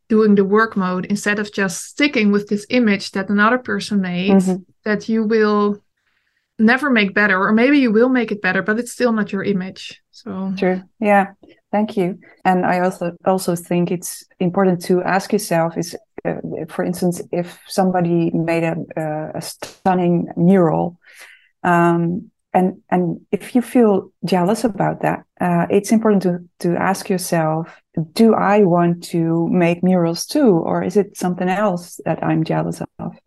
doing 0.07 0.35
the 0.35 0.45
work 0.57 0.77
mode 0.77 1.05
instead 1.05 1.39
of 1.39 1.51
just 1.61 1.83
sticking 1.93 2.31
with 2.31 2.45
this 2.47 2.65
image 2.69 3.11
that 3.11 3.29
another 3.29 3.57
person 3.57 4.01
made 4.01 4.31
mm-hmm. 4.31 4.61
that 4.83 5.09
you 5.09 5.23
will 5.23 5.77
never 6.57 6.89
make 6.89 7.13
better 7.13 7.37
or 7.47 7.51
maybe 7.51 7.77
you 7.79 7.91
will 7.91 8.09
make 8.09 8.31
it 8.31 8.41
better 8.41 8.61
but 8.61 8.79
it's 8.79 8.91
still 8.91 9.11
not 9.11 9.31
your 9.31 9.43
image 9.43 10.01
so 10.11 10.53
true 10.57 10.81
yeah 10.99 11.25
thank 11.71 11.97
you 11.97 12.17
and 12.45 12.65
i 12.65 12.79
also 12.79 13.11
also 13.25 13.55
think 13.55 13.91
it's 13.91 14.23
important 14.39 14.81
to 14.81 15.03
ask 15.03 15.33
yourself 15.33 15.77
is 15.77 15.95
uh, 16.25 16.65
for 16.67 16.83
instance, 16.83 17.21
if 17.31 17.59
somebody 17.67 18.31
made 18.31 18.63
a, 18.63 19.31
a 19.35 19.41
stunning 19.41 20.27
mural, 20.35 20.99
um, 21.63 22.31
and 22.53 22.81
and 22.89 23.19
if 23.31 23.53
you 23.53 23.61
feel 23.61 24.11
jealous 24.23 24.63
about 24.63 25.01
that, 25.01 25.25
uh, 25.41 25.67
it's 25.69 25.91
important 25.91 26.23
to 26.23 26.39
to 26.59 26.77
ask 26.77 27.09
yourself: 27.09 27.81
Do 28.13 28.33
I 28.33 28.63
want 28.63 29.03
to 29.11 29.47
make 29.49 29.83
murals 29.83 30.25
too, 30.25 30.51
or 30.51 30.81
is 30.81 30.95
it 30.95 31.17
something 31.17 31.49
else 31.49 31.99
that 32.05 32.23
I'm 32.23 32.45
jealous 32.45 32.81
of? 32.97 33.17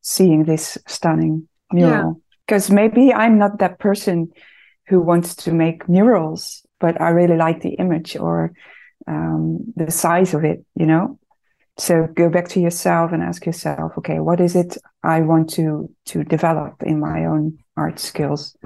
Seeing 0.00 0.44
this 0.44 0.78
stunning 0.86 1.48
mural, 1.72 2.22
because 2.46 2.68
yeah. 2.68 2.76
maybe 2.76 3.12
I'm 3.12 3.36
not 3.36 3.58
that 3.58 3.80
person 3.80 4.32
who 4.86 5.00
wants 5.00 5.34
to 5.34 5.52
make 5.52 5.88
murals, 5.88 6.64
but 6.78 7.00
I 7.00 7.08
really 7.08 7.36
like 7.36 7.60
the 7.60 7.74
image 7.74 8.16
or 8.16 8.52
um, 9.08 9.72
the 9.74 9.90
size 9.90 10.34
of 10.34 10.44
it. 10.44 10.64
You 10.76 10.86
know, 10.86 11.18
so 11.78 12.08
go 12.14 12.28
back 12.28 12.48
to 12.48 12.60
yourself 12.60 13.12
and 13.12 13.22
ask 13.22 13.46
yourself 13.46 13.92
okay 13.96 14.18
what 14.18 14.40
is 14.40 14.56
it 14.56 14.76
i 15.02 15.20
want 15.20 15.48
to 15.48 15.88
to 16.04 16.24
develop 16.24 16.82
in 16.82 17.00
my 17.00 17.24
own 17.24 17.56
art 17.76 17.98
skills? 17.98 18.56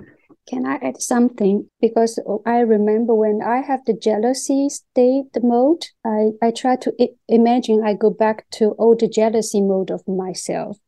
Can 0.49 0.67
i 0.67 0.77
add 0.83 1.01
something? 1.01 1.69
Because 1.81 2.19
i 2.47 2.61
remember 2.61 3.15
when 3.15 3.41
i 3.43 3.59
have 3.61 3.85
the 3.85 3.93
jealousy 3.95 4.69
state 4.69 5.37
mode 5.43 5.85
i 6.05 6.31
i 6.43 6.51
try 6.51 6.77
to 6.77 6.93
imagine 7.29 7.85
i 7.85 7.95
go 7.95 8.11
back 8.11 8.47
to 8.53 8.75
old 8.79 9.03
jealousy 9.13 9.61
mode 9.61 9.91
of 9.91 10.03
myself. 10.09 10.79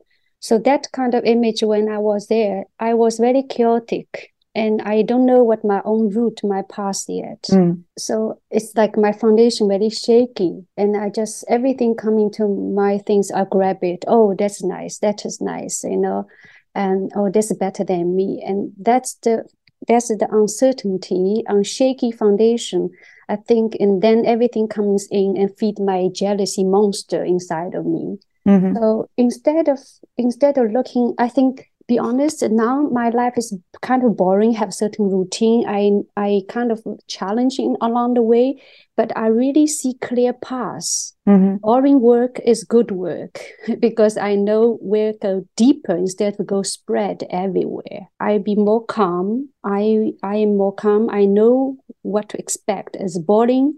So 0.40 0.58
that 0.58 0.92
kind 0.92 1.14
of 1.14 1.24
image 1.24 1.62
when 1.62 1.88
i 1.88 1.98
was 1.98 2.26
there 2.28 2.64
i 2.78 2.94
was 2.94 3.18
very 3.18 3.42
chaotic 3.42 4.33
and 4.54 4.80
I 4.82 5.02
don't 5.02 5.26
know 5.26 5.42
what 5.42 5.64
my 5.64 5.82
own 5.84 6.10
root, 6.10 6.40
my 6.44 6.62
past 6.62 7.08
yet. 7.08 7.42
Mm. 7.50 7.82
So 7.98 8.40
it's 8.50 8.74
like 8.76 8.96
my 8.96 9.12
foundation 9.12 9.68
very 9.68 9.90
shaky, 9.90 10.64
and 10.76 10.96
I 10.96 11.10
just 11.10 11.44
everything 11.48 11.94
coming 11.94 12.30
to 12.32 12.48
my 12.48 12.98
things, 12.98 13.30
I 13.30 13.44
grab 13.44 13.78
it. 13.82 14.04
Oh, 14.06 14.34
that's 14.38 14.62
nice. 14.62 14.98
That 14.98 15.24
is 15.24 15.40
nice, 15.40 15.84
you 15.84 15.96
know, 15.96 16.26
and 16.74 17.10
oh, 17.16 17.30
that's 17.30 17.52
better 17.54 17.84
than 17.84 18.14
me, 18.14 18.42
and 18.46 18.72
that's 18.78 19.14
the 19.22 19.44
that's 19.88 20.08
the 20.08 20.28
uncertainty 20.30 21.42
on 21.48 21.62
shaky 21.64 22.12
foundation. 22.12 22.90
I 23.28 23.36
think, 23.36 23.76
and 23.80 24.02
then 24.02 24.26
everything 24.26 24.68
comes 24.68 25.08
in 25.10 25.36
and 25.38 25.56
feed 25.56 25.78
my 25.78 26.08
jealousy 26.12 26.62
monster 26.62 27.24
inside 27.24 27.74
of 27.74 27.86
me. 27.86 28.18
Mm-hmm. 28.46 28.76
So 28.76 29.08
instead 29.16 29.68
of 29.68 29.78
instead 30.18 30.58
of 30.58 30.70
looking, 30.70 31.14
I 31.18 31.28
think 31.28 31.70
be 31.86 31.98
honest 31.98 32.42
now 32.50 32.88
my 32.90 33.10
life 33.10 33.34
is 33.36 33.56
kind 33.82 34.04
of 34.04 34.16
boring 34.16 34.52
have 34.52 34.72
certain 34.72 35.10
routine 35.10 35.64
i 35.68 35.90
i 36.16 36.40
kind 36.48 36.72
of 36.72 36.82
challenging 37.08 37.76
along 37.80 38.14
the 38.14 38.22
way 38.22 38.60
but 38.96 39.14
i 39.16 39.26
really 39.26 39.66
see 39.66 39.94
clear 40.00 40.32
paths 40.32 41.14
mm-hmm. 41.28 41.56
boring 41.56 42.00
work 42.00 42.40
is 42.44 42.64
good 42.64 42.90
work 42.90 43.40
because 43.80 44.16
i 44.16 44.34
know 44.34 44.78
where 44.80 45.12
to 45.12 45.18
go 45.18 45.46
deeper 45.56 45.96
instead 45.96 46.38
of 46.38 46.46
go 46.46 46.62
spread 46.62 47.22
everywhere 47.30 48.08
i 48.20 48.38
be 48.38 48.54
more 48.54 48.84
calm 48.86 49.48
i 49.64 50.12
i 50.22 50.36
am 50.36 50.56
more 50.56 50.74
calm 50.74 51.10
i 51.10 51.24
know 51.24 51.76
what 52.02 52.28
to 52.28 52.38
expect 52.38 52.96
as 52.96 53.18
boring 53.18 53.74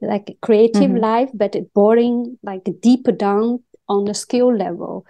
like 0.00 0.36
creative 0.40 0.90
mm-hmm. 0.90 0.96
life 0.96 1.30
but 1.34 1.54
boring 1.74 2.38
like 2.42 2.66
deeper 2.80 3.12
down 3.12 3.62
on 3.88 4.04
the 4.04 4.14
skill 4.14 4.54
level 4.54 5.04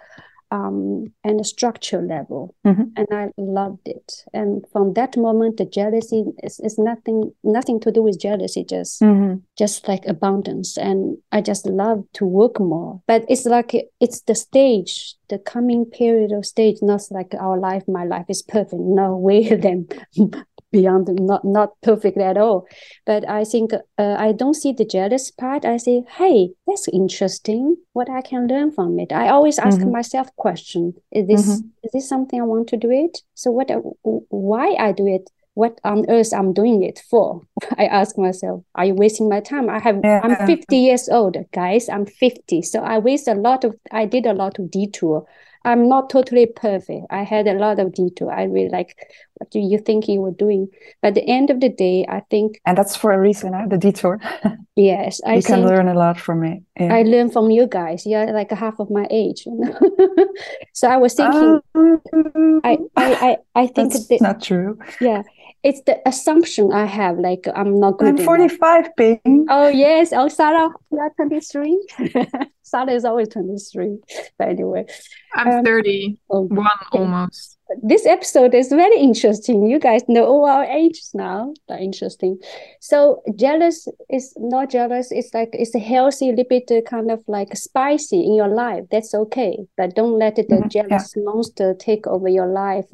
um, 0.51 1.11
and 1.23 1.39
a 1.39 1.43
structure 1.43 2.01
level. 2.01 2.53
Mm-hmm. 2.65 2.83
And 2.97 3.07
I 3.11 3.29
loved 3.37 3.87
it. 3.87 4.25
And 4.33 4.65
from 4.71 4.93
that 4.93 5.17
moment, 5.17 5.57
the 5.57 5.65
jealousy 5.65 6.25
is, 6.43 6.59
is 6.59 6.77
nothing 6.77 7.31
nothing 7.43 7.79
to 7.81 7.91
do 7.91 8.03
with 8.03 8.19
jealousy, 8.19 8.63
just 8.63 9.01
mm-hmm. 9.01 9.39
just 9.57 9.87
like 9.87 10.05
abundance. 10.05 10.77
And 10.77 11.17
I 11.31 11.41
just 11.41 11.65
love 11.65 12.03
to 12.13 12.25
work 12.25 12.59
more. 12.59 13.01
But 13.07 13.25
it's 13.29 13.45
like 13.45 13.73
it's 13.99 14.21
the 14.21 14.35
stage, 14.35 15.15
the 15.29 15.39
coming 15.39 15.85
period 15.85 16.31
of 16.33 16.45
stage, 16.45 16.77
not 16.81 17.01
like 17.09 17.33
our 17.39 17.57
life, 17.57 17.83
my 17.87 18.03
life 18.03 18.25
is 18.27 18.41
perfect. 18.41 18.81
No 18.81 19.15
way 19.15 19.55
then 19.55 19.87
beyond 20.71 21.09
not 21.19 21.43
not 21.43 21.79
perfect 21.81 22.17
at 22.17 22.37
all. 22.37 22.67
But 23.05 23.27
i 23.29 23.43
think 23.43 23.73
uh, 23.73 24.15
i 24.17 24.31
don't 24.31 24.55
see 24.55 24.73
the 24.73 24.85
jealous 24.85 25.31
part. 25.31 25.65
I 25.65 25.77
say 25.77 26.03
hey 26.17 26.51
that's 26.67 26.87
interesting. 26.87 27.77
What 27.93 28.09
i 28.09 28.21
can 28.21 28.47
learn 28.47 28.71
from 28.71 28.99
it. 28.99 29.11
I 29.11 29.29
always 29.29 29.59
ask 29.59 29.79
mm-hmm. 29.79 29.91
myself 29.91 30.35
question 30.35 30.93
is 31.11 31.27
this 31.27 31.47
mm-hmm. 31.47 31.67
is 31.83 31.91
this 31.93 32.09
something 32.09 32.41
i 32.41 32.45
want 32.45 32.67
to 32.69 32.77
do 32.77 32.89
it? 32.91 33.19
So 33.35 33.51
what 33.51 33.69
uh, 33.71 33.81
why 34.03 34.75
i 34.79 34.91
do 34.91 35.07
it? 35.07 35.29
What 35.53 35.79
on 35.83 36.05
earth 36.09 36.33
i'm 36.33 36.53
doing 36.53 36.81
it 36.83 37.03
for? 37.09 37.41
I 37.77 37.85
ask 37.85 38.17
myself 38.17 38.63
are 38.75 38.85
you 38.85 38.95
wasting 38.95 39.29
my 39.29 39.41
time? 39.41 39.69
I 39.69 39.79
have 39.79 39.99
yeah. 40.03 40.21
i'm 40.23 40.47
50 40.47 40.77
years 40.77 41.09
old 41.09 41.37
guys. 41.51 41.89
I'm 41.89 42.05
50 42.05 42.61
so 42.61 42.81
i 42.81 42.97
waste 42.97 43.27
a 43.27 43.33
lot 43.33 43.63
of 43.63 43.75
i 43.91 44.05
did 44.05 44.25
a 44.25 44.33
lot 44.33 44.59
of 44.59 44.71
detour. 44.71 45.27
I'm 45.63 45.87
not 45.87 46.09
totally 46.09 46.47
perfect. 46.47 47.05
I 47.09 47.23
had 47.23 47.47
a 47.47 47.53
lot 47.53 47.79
of 47.79 47.93
detour. 47.93 48.31
I 48.31 48.45
really 48.45 48.69
like, 48.69 48.97
what 49.41 49.49
do 49.49 49.59
you 49.59 49.79
think 49.79 50.07
you 50.07 50.21
were 50.21 50.37
doing? 50.37 50.69
But 51.01 51.09
at 51.09 51.15
the 51.15 51.27
end 51.27 51.49
of 51.49 51.61
the 51.61 51.69
day, 51.69 52.05
I 52.07 52.21
think. 52.29 52.61
And 52.63 52.77
that's 52.77 52.95
for 52.95 53.11
a 53.11 53.19
reason, 53.19 53.53
huh? 53.53 53.65
the 53.67 53.77
detour. 53.79 54.21
yes. 54.75 55.19
I 55.25 55.37
you 55.37 55.41
can 55.41 55.65
learn 55.65 55.87
a 55.87 55.95
lot 55.95 56.19
from 56.19 56.43
it. 56.43 56.61
Yeah. 56.79 56.93
I 56.93 57.01
learn 57.01 57.31
from 57.31 57.49
you 57.49 57.65
guys. 57.65 58.05
You're 58.05 58.31
like 58.31 58.51
a 58.51 58.55
half 58.55 58.79
of 58.79 58.91
my 58.91 59.07
age. 59.09 59.47
so 60.73 60.87
I 60.87 60.97
was 60.97 61.15
thinking, 61.15 61.59
um, 61.73 62.61
I, 62.63 62.77
I, 62.95 63.13
I, 63.15 63.37
I 63.55 63.67
think 63.67 63.93
that's 63.93 64.07
that, 64.09 64.21
not 64.21 64.43
true. 64.43 64.77
Yeah 64.99 65.23
it's 65.63 65.81
the 65.81 65.97
assumption 66.07 66.71
I 66.73 66.85
have. 66.85 67.19
Like 67.19 67.47
I'm 67.55 67.79
not 67.79 67.97
good. 67.97 68.19
I'm 68.19 68.25
45, 68.25 68.95
Ping. 68.95 69.45
Oh 69.49 69.67
yes. 69.67 70.11
Oh 70.13 70.27
Sarah, 70.27 70.69
you're 70.91 71.13
23. 71.15 71.87
Sarah 72.63 72.91
is 72.91 73.05
always 73.05 73.27
23. 73.29 73.97
But 74.37 74.49
anyway. 74.49 74.85
I'm 75.35 75.59
um, 75.59 75.65
30. 75.65 76.17
Oh, 76.29 76.41
one 76.41 76.67
almost 76.91 77.57
this 77.81 78.05
episode 78.05 78.53
is 78.53 78.69
very 78.69 78.97
interesting. 78.97 79.65
You 79.65 79.79
guys 79.79 80.01
know 80.07 80.25
all 80.25 80.45
our 80.45 80.65
ages 80.65 81.11
now. 81.13 81.53
That's 81.67 81.81
interesting. 81.81 82.37
So 82.79 83.21
jealous 83.35 83.87
is 84.09 84.33
not 84.37 84.69
jealous. 84.69 85.11
It's 85.11 85.33
like 85.33 85.49
it's 85.53 85.75
a 85.75 85.79
healthy, 85.79 86.29
little 86.29 86.45
bit 86.49 86.71
uh, 86.71 86.81
kind 86.81 87.11
of 87.11 87.23
like 87.27 87.55
spicy 87.55 88.23
in 88.25 88.35
your 88.35 88.47
life. 88.47 88.85
That's 88.91 89.13
okay, 89.13 89.57
but 89.77 89.95
don't 89.95 90.17
let 90.17 90.35
the 90.35 90.43
mm-hmm. 90.43 90.67
jealous 90.67 91.13
yeah. 91.15 91.23
monster 91.23 91.73
take 91.73 92.07
over 92.07 92.27
your 92.27 92.47
life. 92.47 92.85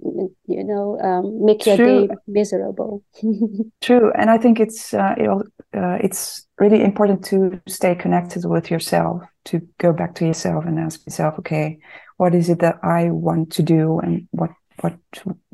You 0.48 0.64
know, 0.64 1.00
um, 1.02 1.46
make 1.46 1.62
True. 1.62 1.76
your 1.76 2.08
day 2.08 2.14
miserable. 2.28 3.04
True, 3.82 4.12
and 4.14 4.30
I 4.30 4.38
think 4.38 4.60
it's 4.60 4.94
uh, 4.94 5.16
it, 5.18 5.30
uh, 5.74 5.98
it's 6.02 6.46
really 6.60 6.84
important 6.84 7.24
to 7.26 7.62
stay 7.68 7.96
connected 7.96 8.46
with 8.46 8.70
yourself. 8.72 9.24
To 9.46 9.62
go 9.78 9.94
back 9.94 10.14
to 10.16 10.26
yourself 10.26 10.66
and 10.66 10.78
ask 10.78 11.06
yourself, 11.06 11.40
okay, 11.40 11.80
what 12.18 12.36
is 12.36 12.50
it 12.50 12.60
that 12.60 12.80
I 12.84 13.12
want 13.12 13.50
to 13.54 13.64
do, 13.64 14.00
and 14.00 14.28
what 14.32 14.52
what 14.82 14.98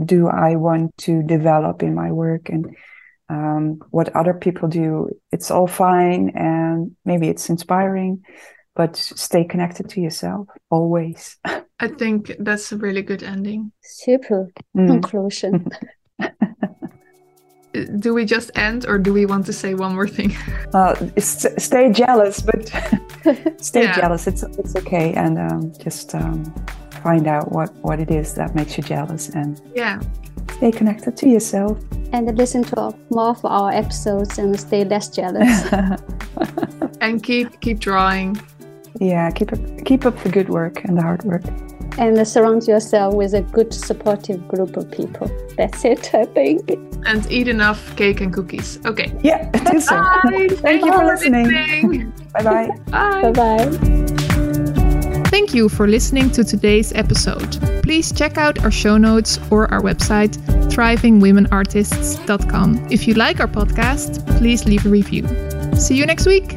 do 0.03 0.27
I 0.27 0.55
want 0.55 0.97
to 0.99 1.23
develop 1.23 1.83
in 1.83 1.95
my 1.95 2.11
work 2.11 2.49
and 2.49 2.75
um, 3.29 3.79
what 3.89 4.15
other 4.15 4.33
people 4.33 4.67
do. 4.67 5.09
It's 5.31 5.51
all 5.51 5.67
fine 5.67 6.29
and 6.35 6.95
maybe 7.05 7.29
it's 7.29 7.49
inspiring, 7.49 8.23
but 8.75 8.95
stay 8.95 9.43
connected 9.43 9.89
to 9.89 10.01
yourself 10.01 10.47
always. 10.69 11.37
I 11.79 11.87
think 11.87 12.31
that's 12.39 12.71
a 12.71 12.77
really 12.77 13.01
good 13.01 13.23
ending. 13.23 13.71
Super 13.81 14.51
mm. 14.75 14.87
conclusion. 14.87 15.67
do 17.99 18.13
we 18.13 18.25
just 18.25 18.51
end 18.55 18.85
or 18.87 18.97
do 18.97 19.13
we 19.13 19.25
want 19.25 19.45
to 19.47 19.53
say 19.53 19.73
one 19.73 19.93
more 19.93 20.07
thing? 20.07 20.35
Uh, 20.73 20.95
stay 21.19 21.91
jealous, 21.91 22.41
but 22.41 22.67
stay 23.61 23.83
yeah. 23.83 23.95
jealous. 23.95 24.25
It's 24.25 24.41
it's 24.41 24.75
okay, 24.75 25.13
and 25.13 25.37
um, 25.37 25.71
just 25.77 26.15
um, 26.15 26.51
find 27.03 27.27
out 27.27 27.51
what 27.51 27.69
what 27.81 27.99
it 27.99 28.09
is 28.09 28.33
that 28.33 28.55
makes 28.55 28.77
you 28.77 28.83
jealous 28.83 29.29
and 29.29 29.61
yeah 29.75 29.99
stay 30.53 30.71
connected 30.71 31.17
to 31.17 31.27
yourself 31.29 31.77
and 32.13 32.37
listen 32.37 32.63
to 32.63 32.95
more 33.09 33.29
of 33.29 33.45
our 33.45 33.71
episodes 33.71 34.39
and 34.39 34.57
stay 34.59 34.83
less 34.85 35.09
jealous 35.09 35.71
and 37.01 37.23
keep 37.23 37.59
keep 37.59 37.79
drawing 37.79 38.29
yeah 39.01 39.29
keep 39.29 39.51
up 39.51 39.59
keep 39.85 40.05
up 40.05 40.17
the 40.23 40.29
good 40.29 40.49
work 40.49 40.83
and 40.85 40.97
the 40.97 41.01
hard 41.01 41.23
work 41.23 41.43
and 41.97 42.27
surround 42.27 42.67
yourself 42.67 43.13
with 43.13 43.33
a 43.33 43.41
good 43.41 43.73
supportive 43.73 44.47
group 44.47 44.77
of 44.77 44.89
people 44.91 45.29
that's 45.57 45.85
it 45.85 46.13
i 46.13 46.25
think 46.25 46.69
and 47.05 47.31
eat 47.31 47.47
enough 47.47 47.95
cake 47.95 48.21
and 48.21 48.33
cookies 48.33 48.79
okay 48.85 49.11
yeah 49.21 49.49
do 49.51 49.79
so 49.79 50.03
thank, 50.23 50.51
thank 50.59 50.85
you 50.85 50.93
for 50.93 51.05
listening, 51.05 51.47
listening. 51.47 52.13
bye-bye 52.33 52.69
bye 52.91 53.31
bye 53.31 54.03
Thank 55.33 55.55
you 55.55 55.65
for 55.67 55.87
listening 55.87 56.29
to 56.29 56.43
today's 56.43 56.93
episode. 56.93 57.57
Please 57.81 58.11
check 58.11 58.37
out 58.37 58.63
our 58.63 58.69
show 58.69 58.99
notes 58.99 59.39
or 59.49 59.67
our 59.73 59.81
website, 59.81 60.37
thrivingwomenartists.com. 60.69 62.87
If 62.91 63.07
you 63.07 63.15
like 63.15 63.39
our 63.39 63.47
podcast, 63.47 64.23
please 64.37 64.65
leave 64.65 64.85
a 64.85 64.89
review. 64.89 65.27
See 65.75 65.95
you 65.95 66.05
next 66.05 66.27
week. 66.27 66.53